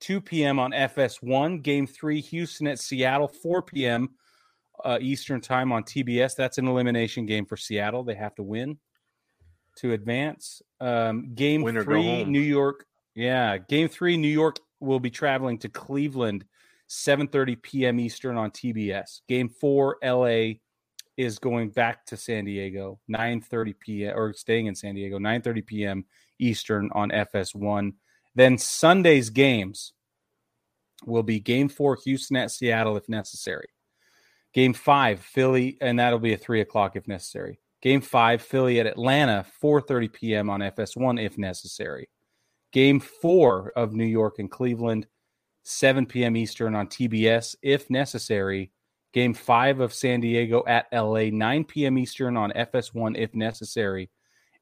[0.02, 0.60] 2 p.m.
[0.60, 1.62] on FS1.
[1.64, 4.10] Game three, Houston at Seattle, 4 p.m.
[4.84, 6.36] Uh, Eastern time on TBS.
[6.36, 8.04] That's an elimination game for Seattle.
[8.04, 8.78] They have to win
[9.78, 10.62] to advance.
[10.80, 16.46] Um, game three, New York yeah, game three, New York will be traveling to Cleveland,
[16.90, 18.00] 7:30 p.m.
[18.00, 19.22] Eastern on TBS.
[19.28, 20.54] Game four, LA
[21.16, 24.18] is going back to San Diego, 9:30 p.m.
[24.18, 26.06] or staying in San Diego, 9:30 p.m.
[26.40, 27.94] Eastern on FS1.
[28.36, 29.94] Then Sunday's games
[31.06, 33.68] will be Game Four, Houston at Seattle if necessary.
[34.54, 37.60] Game Five, Philly, and that'll be a three o'clock if necessary.
[37.82, 40.50] Game Five, Philly at Atlanta, 4:30 p.m.
[40.50, 42.08] on FS1 if necessary.
[42.72, 45.06] Game four of New York and Cleveland,
[45.64, 46.36] 7 p.m.
[46.36, 48.72] Eastern on TBS if necessary.
[49.14, 52.00] Game five of San Diego at LA, 9 p.m.
[52.00, 54.10] Eastern on FS1 if necessary.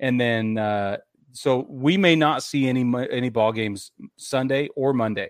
[0.02, 0.98] And then, uh,
[1.32, 5.30] so we may not see any any ball games Sunday or Monday,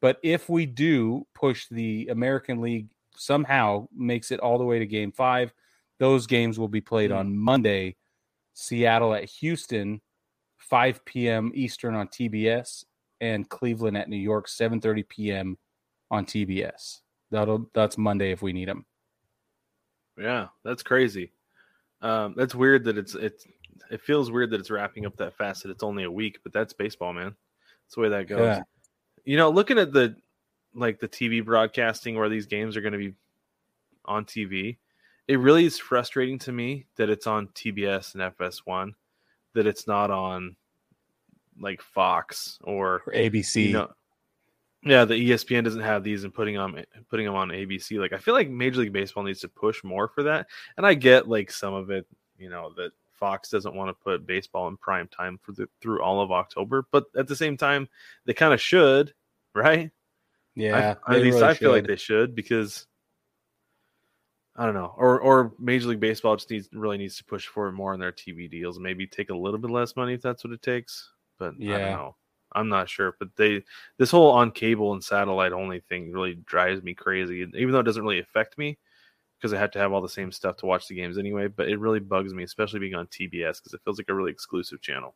[0.00, 4.86] but if we do push the American League somehow makes it all the way to
[4.86, 5.52] Game Five,
[5.98, 7.18] those games will be played mm.
[7.18, 7.96] on Monday.
[8.54, 10.00] Seattle at Houston
[10.58, 11.52] 5 p.m.
[11.54, 12.84] Eastern on TBS,
[13.20, 15.58] and Cleveland at New York, 7:30 p.m.
[16.10, 17.00] on TBS.
[17.30, 18.84] That'll that's Monday if we need them.
[20.18, 21.32] Yeah, that's crazy.
[22.02, 23.46] Um, that's weird that it's it's
[23.90, 26.52] it feels weird that it's wrapping up that fast that it's only a week, but
[26.52, 27.34] that's baseball, man.
[27.84, 28.40] That's the way that goes.
[28.40, 28.62] Yeah.
[29.24, 30.16] You know, looking at the
[30.76, 33.14] like the TV broadcasting where these games are going to be
[34.04, 34.76] on TV,
[35.26, 38.92] it really is frustrating to me that it's on TBS and FS1,
[39.54, 40.54] that it's not on
[41.58, 43.66] like Fox or, or ABC.
[43.66, 43.90] You know,
[44.84, 46.78] yeah, the ESPN doesn't have these and putting them
[47.10, 47.98] putting them on ABC.
[47.98, 50.46] Like I feel like Major League Baseball needs to push more for that.
[50.76, 52.06] And I get like some of it,
[52.38, 56.02] you know, that Fox doesn't want to put baseball in prime time for the through
[56.02, 57.88] all of October, but at the same time,
[58.26, 59.12] they kind of should,
[59.54, 59.90] right?
[60.56, 61.72] Yeah, I, at least really I feel should.
[61.72, 62.86] like they should because
[64.56, 67.68] I don't know, or or Major League Baseball just needs really needs to push for
[67.68, 68.78] it more in their TV deals.
[68.78, 71.10] Maybe take a little bit less money if that's what it takes.
[71.38, 72.16] But yeah, I don't know.
[72.52, 73.62] I'm not sure, but they
[73.98, 77.46] this whole on cable and satellite only thing really drives me crazy.
[77.54, 78.78] Even though it doesn't really affect me
[79.38, 81.48] because I have to have all the same stuff to watch the games anyway.
[81.48, 84.32] But it really bugs me, especially being on TBS because it feels like a really
[84.32, 85.14] exclusive channel.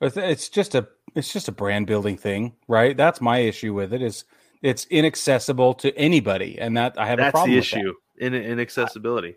[0.00, 2.96] It's just a it's just a brand building thing, right?
[2.96, 4.00] That's my issue with it.
[4.00, 4.24] Is
[4.62, 7.56] it's inaccessible to anybody, and that I have That's a problem.
[7.56, 9.36] That's the issue in inaccessibility.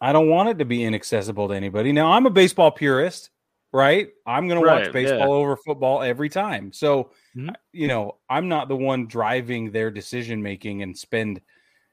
[0.00, 1.92] I, I don't want it to be inaccessible to anybody.
[1.92, 3.30] Now I'm a baseball purist,
[3.72, 4.08] right?
[4.26, 5.26] I'm going right, to watch baseball yeah.
[5.26, 6.72] over football every time.
[6.72, 7.50] So, mm-hmm.
[7.72, 11.40] you know, I'm not the one driving their decision making and spend,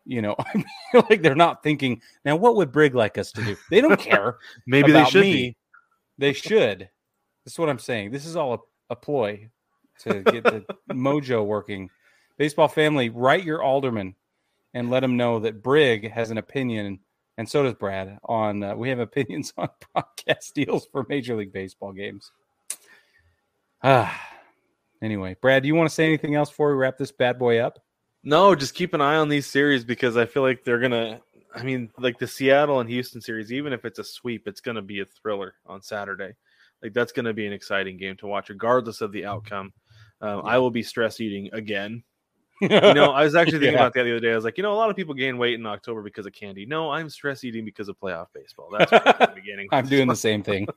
[0.05, 3.43] you know, I feel like they're not thinking, now what would Brig like us to
[3.43, 3.57] do?
[3.69, 4.37] They don't care.
[4.67, 5.33] Maybe they should me.
[5.33, 5.57] Be.
[6.19, 6.89] They should.
[7.45, 8.11] That's what I'm saying.
[8.11, 8.59] This is all a,
[8.91, 9.49] a ploy
[10.01, 11.89] to get the mojo working.
[12.41, 14.15] Baseball family, write your alderman
[14.73, 16.97] and let him know that Brig has an opinion
[17.37, 18.17] and so does Brad.
[18.23, 22.31] On uh, we have opinions on broadcast deals for Major League Baseball games.
[23.83, 24.19] Ah,
[25.03, 27.59] anyway, Brad, do you want to say anything else before we wrap this bad boy
[27.59, 27.77] up?
[28.23, 31.21] No, just keep an eye on these series because I feel like they're gonna.
[31.53, 34.81] I mean, like the Seattle and Houston series, even if it's a sweep, it's gonna
[34.81, 36.33] be a thriller on Saturday.
[36.81, 39.73] Like that's gonna be an exciting game to watch, regardless of the outcome.
[40.21, 42.03] Um, I will be stress eating again
[42.61, 43.79] you know, I was actually thinking yeah.
[43.79, 44.31] about that the other day.
[44.31, 46.33] I was like, you know, a lot of people gain weight in October because of
[46.33, 46.65] candy.
[46.65, 48.69] No, I'm stress eating because of playoff baseball.
[48.77, 49.67] That's what I'm beginning.
[49.71, 50.67] I'm doing the same thing.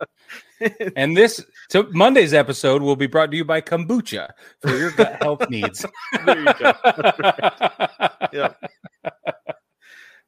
[0.96, 5.22] and this so Monday's episode will be brought to you by kombucha for your gut
[5.22, 5.84] health needs.
[6.24, 6.72] there you go.
[8.32, 8.52] yeah.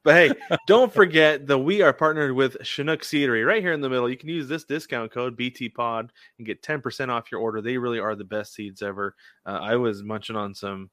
[0.03, 3.89] But hey, don't forget that we are partnered with Chinook Seedery right here in the
[3.89, 4.09] middle.
[4.09, 7.61] You can use this discount code BTPod and get 10% off your order.
[7.61, 9.15] They really are the best seeds ever.
[9.45, 10.89] Uh, I was munching on some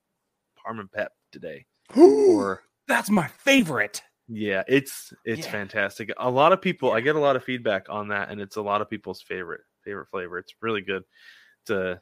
[0.57, 1.65] Parma Pep today.
[1.97, 4.03] or that's my favorite.
[4.31, 5.53] Yeah, it's it's yeah.
[5.53, 6.13] fantastic.
[6.19, 8.63] A lot of people, I get a lot of feedback on that, and it's a
[8.63, 10.39] lot of people's favorite favorite flavor.
[10.39, 11.03] It's really good.
[11.63, 11.99] It's a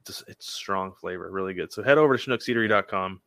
[0.00, 1.72] it's, a, it's strong flavor, really good.
[1.72, 3.20] So head over to ChinookSeedery.com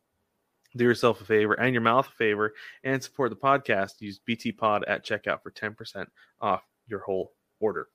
[0.75, 2.53] do yourself a favor and your mouth a favor
[2.83, 3.91] and support the podcast.
[3.99, 6.05] Use BT Pod at checkout for 10%
[6.41, 7.87] off your whole order.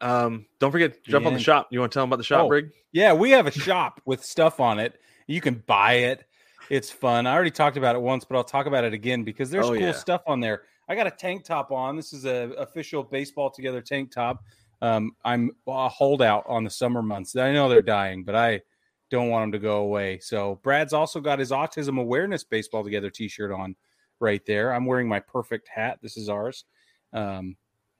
[0.00, 1.28] Um, don't forget to jump yeah.
[1.28, 1.68] on the shop.
[1.70, 2.70] You want to tell them about the shop, oh, Brig?
[2.92, 5.00] Yeah, we have a shop with stuff on it.
[5.26, 6.24] You can buy it.
[6.68, 7.26] It's fun.
[7.26, 9.70] I already talked about it once, but I'll talk about it again because there's oh,
[9.70, 9.92] cool yeah.
[9.92, 10.62] stuff on there.
[10.88, 11.96] I got a tank top on.
[11.96, 14.44] This is a official baseball together tank top.
[14.82, 17.34] Um, I'm a holdout on the summer months.
[17.36, 18.60] I know they're dying, but I
[19.10, 20.18] don't want him to go away.
[20.18, 23.76] So Brad's also got his autism awareness baseball together t-shirt on
[24.20, 24.72] right there.
[24.72, 25.98] I'm wearing my perfect hat.
[26.02, 26.64] This is ours.
[27.12, 27.56] Um,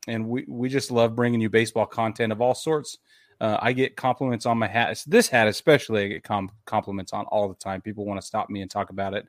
[0.09, 2.99] and we, we just love bringing you baseball content of all sorts.
[3.41, 5.03] Uh, I get compliments on my hat.
[5.07, 7.83] This hat, especially, I get com- compliments on all the time.
[7.83, 9.27] People want to stop me and talk about it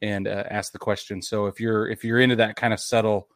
[0.00, 1.20] and uh, ask the question.
[1.20, 3.28] So if you're if you're into that kind of subtle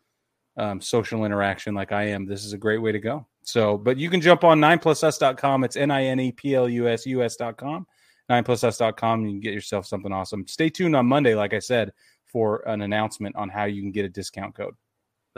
[0.58, 3.26] um, social interaction like I am, this is a great way to go.
[3.42, 5.64] So, but you can jump on 9plusus.com.
[5.64, 7.86] It's N I N E P L U S U S.com.
[8.30, 9.24] 9plusus.com.
[9.24, 10.46] You can get yourself something awesome.
[10.46, 11.92] Stay tuned on Monday, like I said,
[12.26, 14.74] for an announcement on how you can get a discount code.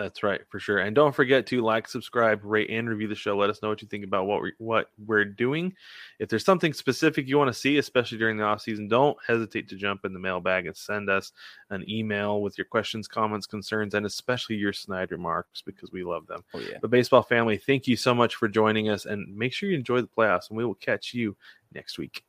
[0.01, 0.79] That's right, for sure.
[0.79, 3.37] And don't forget to like, subscribe, rate, and review the show.
[3.37, 5.75] Let us know what you think about what we what we're doing.
[6.19, 9.69] If there's something specific you want to see, especially during the off season, don't hesitate
[9.69, 11.33] to jump in the mailbag and send us
[11.69, 16.27] an email with your questions, comments, concerns, and especially your snide remarks because we love
[16.27, 16.45] them.
[16.55, 16.79] Oh, yeah.
[16.81, 20.01] The baseball family, thank you so much for joining us, and make sure you enjoy
[20.01, 20.49] the playoffs.
[20.49, 21.37] And we will catch you
[21.75, 22.25] next week.